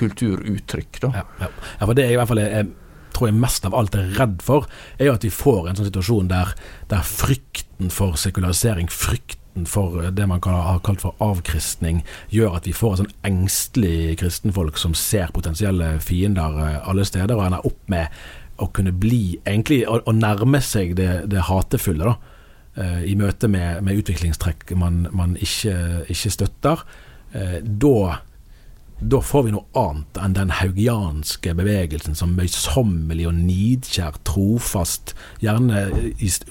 kulturuttrykk. 0.00 1.02
Da. 1.04 1.12
Ja, 1.20 1.26
ja. 1.44 1.52
ja, 1.52 1.84
for 1.84 1.94
det 1.98 2.08
er 2.08 2.16
i 2.16 2.18
hvert 2.20 2.32
fall 2.32 2.42
jeg, 2.44 2.72
tror 3.14 3.30
jeg 3.30 3.40
mest 3.44 3.68
av 3.68 3.76
alt 3.78 3.96
er 3.98 4.12
redd 4.18 4.40
for, 4.44 4.68
er 4.98 5.10
jo 5.10 5.16
at 5.18 5.24
vi 5.26 5.32
får 5.34 5.68
en 5.68 5.78
sånn 5.78 5.90
situasjon 5.90 6.32
der, 6.32 6.56
der 6.90 7.04
frykten 7.06 7.92
for 7.92 8.16
sekularisering, 8.20 8.88
frykten 8.92 9.43
frykten 9.54 9.66
for 9.66 10.10
det 10.10 10.26
man 10.26 10.40
kan 10.40 10.54
ha 10.54 10.78
kalt 10.78 11.02
for 11.02 11.14
avkristning, 11.20 12.04
gjør 12.30 12.56
at 12.56 12.66
vi 12.66 12.72
får 12.72 12.94
et 12.94 13.02
sånn 13.02 13.14
engstelig 13.24 14.18
kristenfolk 14.18 14.78
som 14.78 14.94
ser 14.94 15.32
potensielle 15.32 16.00
fiender 16.00 16.58
eh, 16.58 16.88
alle 16.88 17.04
steder, 17.04 17.36
og 17.36 17.46
ender 17.46 17.66
opp 17.66 17.88
med 17.88 18.08
å 18.58 18.68
kunne 18.72 18.92
bli 18.92 19.40
egentlig 19.46 19.84
å, 19.86 20.12
nærme 20.12 20.60
seg 20.60 20.94
det, 20.96 21.26
det 21.26 21.48
hatefulle, 21.48 22.04
da. 22.04 22.16
Eh, 22.76 23.12
I 23.12 23.16
møte 23.16 23.48
med, 23.48 23.82
med 23.82 23.98
utviklingstrekk 23.98 24.74
man, 24.76 25.08
man 25.12 25.36
ikke, 25.36 26.04
ikke, 26.08 26.30
støtter. 26.30 26.84
Eh, 27.32 27.60
da 27.62 28.20
da 29.04 29.20
får 29.20 29.42
vi 29.46 29.52
noe 29.52 29.66
annet 29.76 30.18
enn 30.22 30.34
den 30.36 30.52
haugianske 30.54 31.52
bevegelsen 31.58 32.16
som 32.16 32.34
møysommelig 32.38 33.26
og 33.28 33.36
nidkjær, 33.36 34.16
trofast, 34.26 35.12
gjerne 35.42 35.84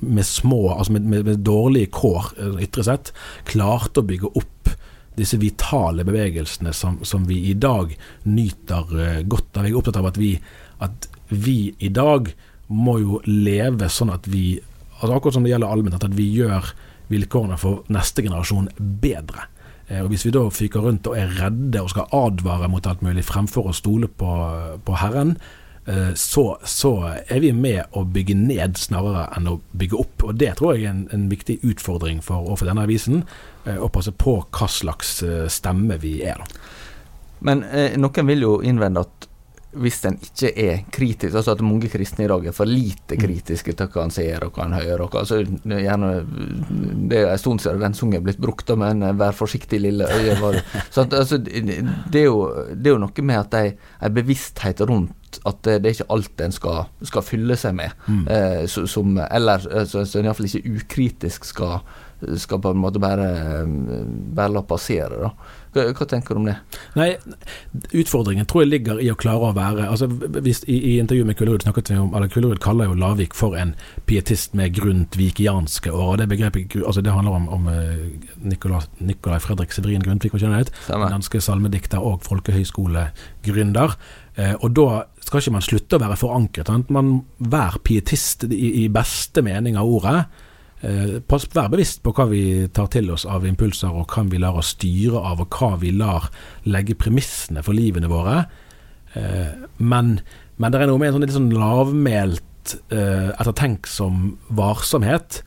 med 0.01 0.27
små, 0.27 0.61
altså 0.75 0.95
med, 0.95 1.07
med, 1.09 1.25
med 1.29 1.43
dårlige 1.47 1.91
kår 1.95 2.29
eh, 2.37 2.59
ytre 2.67 2.85
sett, 2.85 3.13
klarte 3.49 4.03
å 4.03 4.07
bygge 4.09 4.33
opp 4.37 4.73
disse 5.17 5.37
vitale 5.41 6.05
bevegelsene 6.05 6.73
som, 6.73 6.99
som, 7.05 7.25
vi 7.29 7.39
i 7.49 7.55
dag 7.57 7.93
nyter 8.25 8.93
eh, 8.97 9.21
godt 9.29 9.57
av. 9.57 9.67
Jeg 9.67 9.73
er 9.73 9.81
opptatt 9.81 10.01
av 10.01 10.09
at 10.09 10.19
vi, 10.21 10.35
at 10.83 11.09
vi 11.29 11.57
i 11.79 11.91
dag 11.93 12.31
må 12.73 12.99
jo 13.01 13.21
leve 13.29 13.89
sånn 13.91 14.13
at 14.13 14.29
vi, 14.29 14.59
altså 14.99 15.15
akkurat 15.15 15.37
som 15.37 15.45
det 15.45 15.53
gjelder 15.53 15.73
allment, 15.73 16.01
at 16.01 16.17
vi 16.17 16.29
gjør 16.37 16.73
vilkårene 17.13 17.57
for 17.61 17.83
neste 17.93 18.25
generasjon 18.25 18.71
bedre. 18.77 19.49
Eh, 19.87 20.01
og 20.03 20.11
Hvis 20.11 20.25
vi 20.25 20.31
da 20.35 20.45
fyker 20.49 20.85
rundt 20.85 21.07
og 21.07 21.17
er 21.17 21.33
redde 21.39 21.81
og 21.81 21.91
skal 21.93 22.09
advare 22.13 22.69
mot 22.71 22.87
alt 22.87 23.03
mulig 23.05 23.25
fremfor 23.27 23.69
å 23.69 23.75
stole 23.75 24.07
på, 24.07 24.31
på 24.85 24.95
Herren, 25.01 25.35
eh, 25.85 26.13
så, 26.15 26.45
så, 26.63 26.93
er 27.27 27.43
vi 27.43 27.51
med 27.51 27.83
å 27.91 28.05
bygge 28.05 28.37
ned 28.39 28.79
snarere 28.79 29.27
enn 29.37 29.51
å 29.51 29.59
bygge 29.71 29.99
opp. 29.99 30.29
Og 30.29 30.39
Det 30.39 30.53
tror 30.59 30.75
jeg 30.75 30.87
er 30.87 30.95
en, 30.95 31.03
en 31.11 31.27
viktig 31.31 31.59
utfordring 31.63 32.23
for, 32.23 32.55
for 32.55 32.69
denne 32.69 32.87
avisen, 32.87 33.25
eh, 33.65 33.77
å 33.77 33.91
passe 33.91 34.11
på 34.11 34.39
hva 34.47 34.69
slags 34.71 35.19
stemme 35.51 35.99
vi 36.01 36.21
er. 36.23 36.41
Men 37.43 37.63
eh, 37.67 37.99
noen 37.99 38.29
vil 38.29 38.45
jo 38.45 38.57
innvende 38.63 39.03
at 39.03 39.27
hvis 39.81 39.99
en 40.07 40.17
ikke 40.21 40.51
er 40.59 40.81
kritisk, 40.93 41.35
altså 41.35 41.55
at 41.55 41.63
mange 41.65 41.89
kristne 41.91 42.25
i 42.25 42.29
dag 42.29 42.45
er 42.49 42.55
for 42.55 42.69
lite 42.69 43.17
kritiske 43.19 43.73
til 43.77 43.89
hva 43.93 44.05
en 44.05 44.13
ser 44.13 44.45
og 44.45 44.53
hva 44.55 44.67
en 44.67 44.75
hører. 44.77 45.01
Og, 45.05 45.15
altså, 45.19 45.41
gjerne, 45.63 46.11
det 47.09 47.21
er 47.23 47.31
en 47.31 47.41
stund 47.41 47.63
siden 47.63 47.81
den 47.81 47.97
sangen 47.97 48.19
er 48.19 48.25
blitt 48.25 48.41
brukt, 48.41 48.69
men 48.77 49.03
eh, 49.03 49.15
'vær 49.17 49.35
forsiktig, 49.37 49.81
lille 49.81 50.05
øye'. 50.05 50.39
Var, 50.41 50.59
så 50.93 51.07
altså, 51.09 51.37
det, 51.37 52.21
er 52.21 52.25
jo, 52.25 52.45
det, 52.69 52.87
er 52.87 52.95
jo, 52.95 53.01
noe 53.01 53.25
med 53.25 53.39
at 53.39 53.51
det 53.51 53.65
er 53.65 54.07
en 54.07 54.15
bevissthet 54.15 54.85
rundt 54.89 55.41
at 55.49 55.63
det, 55.65 55.81
er 55.81 55.95
ikke 55.95 56.11
alt 56.13 56.41
en 56.45 56.53
skal, 56.53 56.83
skal 57.01 57.25
fylle 57.25 57.57
seg 57.57 57.73
med. 57.75 57.97
Mm. 58.07 58.23
Eh, 58.29 58.65
som, 58.69 59.17
eller 59.25 59.65
så, 59.89 60.05
så 60.05 60.21
iallfall 60.21 60.45
ikke 60.45 60.77
ukritisk 60.77 61.47
skal, 61.49 61.81
skal 62.37 62.61
på 62.61 62.71
en 62.71 62.81
måte 62.83 63.01
bare, 63.01 63.65
bare 63.65 64.53
la 64.53 64.61
passere. 64.61 65.25
da. 65.25 65.33
Hva, 65.73 65.87
hva, 65.89 66.07
tenker 66.09 66.37
du 66.37 66.43
om 66.43 66.47
det? 66.47 66.55
Nei, 66.95 67.09
Utfordringen 67.91 68.47
tror 68.49 68.63
jeg 68.63 68.71
ligger 68.71 69.01
i 69.01 69.09
å 69.11 69.17
klare 69.19 69.49
å 69.49 69.55
være 69.57 69.89
altså 69.89 70.07
hvis, 70.07 70.63
i, 70.69 70.77
I 70.93 70.95
intervjuet 71.01 71.31
med 71.31 71.39
Kullerud 71.39 71.65
snakket 71.65 71.91
vi 71.91 71.99
om 71.99 72.13
eller 72.13 72.31
Kullerud 72.31 72.61
kaller 72.63 72.91
jo 72.91 72.99
Lavik 72.99 73.35
for 73.37 73.57
en 73.59 73.73
pietist 74.09 74.53
med 74.57 74.75
grundtvikianske 74.77 75.91
år. 75.91 76.13
og 76.13 76.17
Det 76.21 76.29
begrepet, 76.31 76.77
altså 76.79 77.01
det 77.01 77.13
handler 77.15 77.39
om, 77.41 77.49
om 77.57 77.69
Nikolai, 78.43 78.83
Nikolai 79.01 79.33
Nicolai 79.33 79.39
Fredrik 79.39 79.71
Severin 79.71 80.03
Grundtvig, 80.03 80.31
danske 80.87 81.41
salmedikter 81.41 82.01
og 82.03 82.23
folkehøyskolegründer. 82.27 83.95
Eh, 84.35 84.55
og 84.59 84.73
da 84.75 85.03
skal 85.23 85.41
ikke 85.41 85.55
man 85.55 85.65
slutte 85.65 85.97
å 85.97 86.03
være 86.03 86.17
forankret. 86.19 86.67
Sant? 86.67 86.89
Man 86.93 87.23
Vær 87.39 87.79
pietist 87.83 88.45
i, 88.49 88.83
i 88.83 88.89
beste 88.89 89.43
mening 89.45 89.77
av 89.77 89.89
ordet. 89.89 90.25
Eh, 90.83 91.19
pass, 91.27 91.45
vær 91.55 91.69
bevisst 91.71 92.01
på 92.03 92.11
hva 92.11 92.25
vi 92.27 92.43
tar 92.75 92.89
til 92.91 93.07
oss 93.13 93.23
av 93.29 93.45
impulser, 93.47 93.93
og 93.93 94.11
hva 94.11 94.25
vi 94.27 94.41
lar 94.43 94.57
oss 94.59 94.73
styre 94.75 95.21
av, 95.21 95.39
og 95.45 95.55
hva 95.55 95.77
vi 95.79 95.93
lar 95.95 96.27
legge 96.67 96.97
premissene 96.99 97.63
for 97.63 97.77
livene 97.77 98.11
våre. 98.11 98.41
Eh, 99.15 99.53
men, 99.79 100.17
men 100.59 100.73
det 100.73 100.81
er 100.81 100.91
noe 100.91 100.99
med 100.99 101.13
en 101.13 101.17
sånn 101.17 101.25
litt 101.27 101.37
sånn 101.37 101.55
lavmælt, 101.55 102.75
eh, 102.91 103.31
ettertenksom 103.31 104.29
varsomhet 104.59 105.43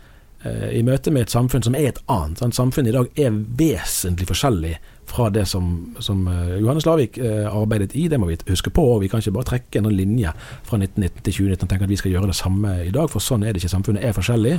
i 0.47 0.79
møte 0.87 1.11
med 1.11 1.25
et 1.25 1.33
samfunn 1.33 1.65
som 1.65 1.75
er 1.75 1.89
et 1.89 1.97
annet. 2.13 2.39
Sant? 2.39 2.55
Samfunnet 2.55 2.93
i 2.93 2.95
dag 2.95 3.17
er 3.19 3.39
vesentlig 3.59 4.29
forskjellig 4.29 4.77
fra 5.11 5.27
det 5.35 5.43
som, 5.51 5.97
som 5.99 6.21
Johannes 6.61 6.87
Lavik 6.87 7.19
arbeidet 7.19 7.97
i. 7.99 8.05
Det 8.13 8.21
må 8.23 8.29
vi 8.29 8.37
huske 8.53 8.71
på. 8.71 8.85
og 8.93 9.01
Vi 9.03 9.09
kan 9.11 9.25
ikke 9.25 9.33
bare 9.35 9.49
trekke 9.49 9.81
en 9.81 9.89
linje 9.91 10.31
fra 10.69 10.79
1919 10.79 11.25
til 11.25 11.35
2019 11.41 11.67
og 11.67 11.73
tenke 11.73 11.89
at 11.89 11.95
vi 11.97 11.99
skal 11.99 12.15
gjøre 12.15 12.31
det 12.31 12.39
samme 12.39 12.77
i 12.85 12.95
dag, 12.95 13.11
for 13.11 13.25
sånn 13.25 13.43
er 13.43 13.57
det 13.57 13.65
ikke. 13.65 13.73
Samfunnet 13.75 14.07
er 14.07 14.15
forskjellig. 14.15 14.55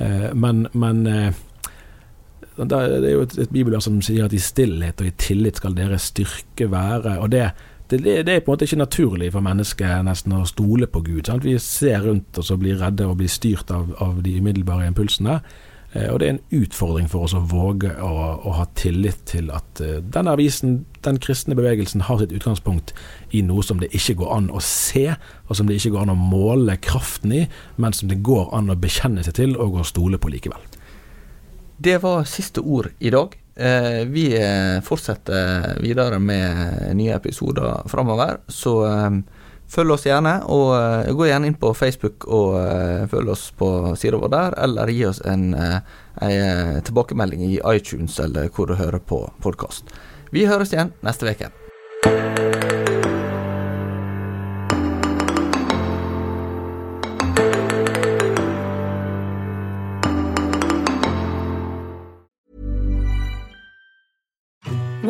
Eh, 0.00 0.30
men, 0.34 0.66
men 0.72 1.06
eh, 1.06 1.40
det 2.56 2.76
er 2.76 3.10
jo 3.12 3.24
et, 3.24 3.36
et 3.44 3.52
bibelord 3.52 3.84
som 3.84 4.00
sier 4.04 4.26
at 4.26 4.36
i 4.36 4.42
stillhet 4.42 5.00
og 5.00 5.08
i 5.08 5.16
tillit 5.20 5.60
skal 5.60 5.76
deres 5.76 6.10
styrke 6.12 6.70
være. 6.72 7.18
og 7.18 7.30
det, 7.32 7.50
det, 7.90 8.02
det, 8.26 8.28
er 8.28 8.40
på 8.40 8.50
en 8.50 8.54
måte 8.54 8.68
ikke 8.68 8.82
naturlig 8.82 9.32
for 9.34 9.44
mennesket 9.44 10.04
nesten 10.06 10.36
å 10.36 10.44
stole 10.48 10.86
på 10.86 11.02
Gud. 11.06 11.24
Sant? 11.26 11.46
Vi 11.46 11.56
ser 11.58 12.04
rundt 12.06 12.38
oss 12.38 12.52
og 12.54 12.62
blir 12.62 12.78
redde 12.80 13.08
og 13.08 13.18
blir 13.20 13.32
styrt 13.32 13.72
av, 13.74 13.90
av 13.98 14.22
de 14.24 14.36
umiddelbare 14.38 14.86
impulsene. 14.90 15.40
Eh, 15.92 16.06
og 16.12 16.20
det 16.20 16.26
er 16.26 16.34
en 16.36 16.60
utfordring 16.62 17.08
for 17.10 17.26
oss 17.26 17.34
å 17.34 17.42
våge 17.50 17.90
å, 17.98 18.10
å 18.46 18.54
ha 18.60 18.66
tillit 18.78 19.24
til 19.26 19.50
at 19.54 19.82
uh, 19.82 19.98
denne 19.98 20.36
avisen, 20.36 20.84
den 21.02 21.18
kristne 21.22 21.56
bevegelsen, 21.58 22.04
har 22.06 22.20
sitt 22.20 22.34
utgangspunkt 22.36 22.92
i 23.34 23.42
noe 23.46 23.64
som 23.66 23.82
det 23.82 23.90
ikke 23.96 24.20
går 24.22 24.30
an 24.36 24.50
å 24.54 24.62
se, 24.62 25.08
og 25.48 25.58
som 25.58 25.66
det 25.66 25.80
ikke 25.80 25.96
går 25.96 26.06
an 26.06 26.14
å 26.14 26.20
måle 26.20 26.78
kraften 26.82 27.34
i, 27.34 27.42
men 27.82 27.96
som 27.96 28.10
det 28.10 28.20
går 28.26 28.52
an 28.54 28.70
å 28.70 28.78
bekjenne 28.78 29.26
seg 29.26 29.34
til 29.40 29.56
og 29.58 29.80
å 29.80 29.88
stole 29.88 30.20
på 30.22 30.30
likevel. 30.30 30.62
Det 31.80 31.96
var 32.02 32.28
siste 32.28 32.62
ord 32.62 32.92
i 33.00 33.10
dag. 33.10 33.34
Eh, 33.56 34.04
vi 34.06 34.28
fortsetter 34.84 35.80
videre 35.82 36.20
med 36.22 36.92
nye 36.96 37.16
episoder 37.16 37.88
framover, 37.90 38.44
så 38.52 38.74
eh, 38.86 39.22
Følg 39.70 39.94
oss 39.94 40.06
gjerne, 40.08 40.32
og 40.50 40.72
uh, 40.74 41.10
gå 41.14 41.28
gjerne 41.28 41.46
inn 41.50 41.58
på 41.60 41.70
Facebook 41.78 42.26
og 42.26 42.56
uh, 42.58 43.06
følg 43.10 43.30
oss 43.36 43.44
på 43.54 43.68
sida 44.00 44.18
vår 44.18 44.32
der, 44.34 44.58
eller 44.66 44.90
gi 44.90 45.04
oss 45.06 45.22
en, 45.30 45.52
uh, 45.54 45.78
tilbakemelding 46.86 47.46
i 47.46 47.60
iTunes 47.70 48.18
eller 48.20 48.50
hvor 48.50 48.66
du 48.66 48.74
hører 48.80 48.98
på 48.98 49.22
podkast. 49.44 49.94
Vi 50.34 50.48
høres 50.50 50.74
igjen 50.74 50.90
neste 51.06 51.30
uke. 51.30 51.54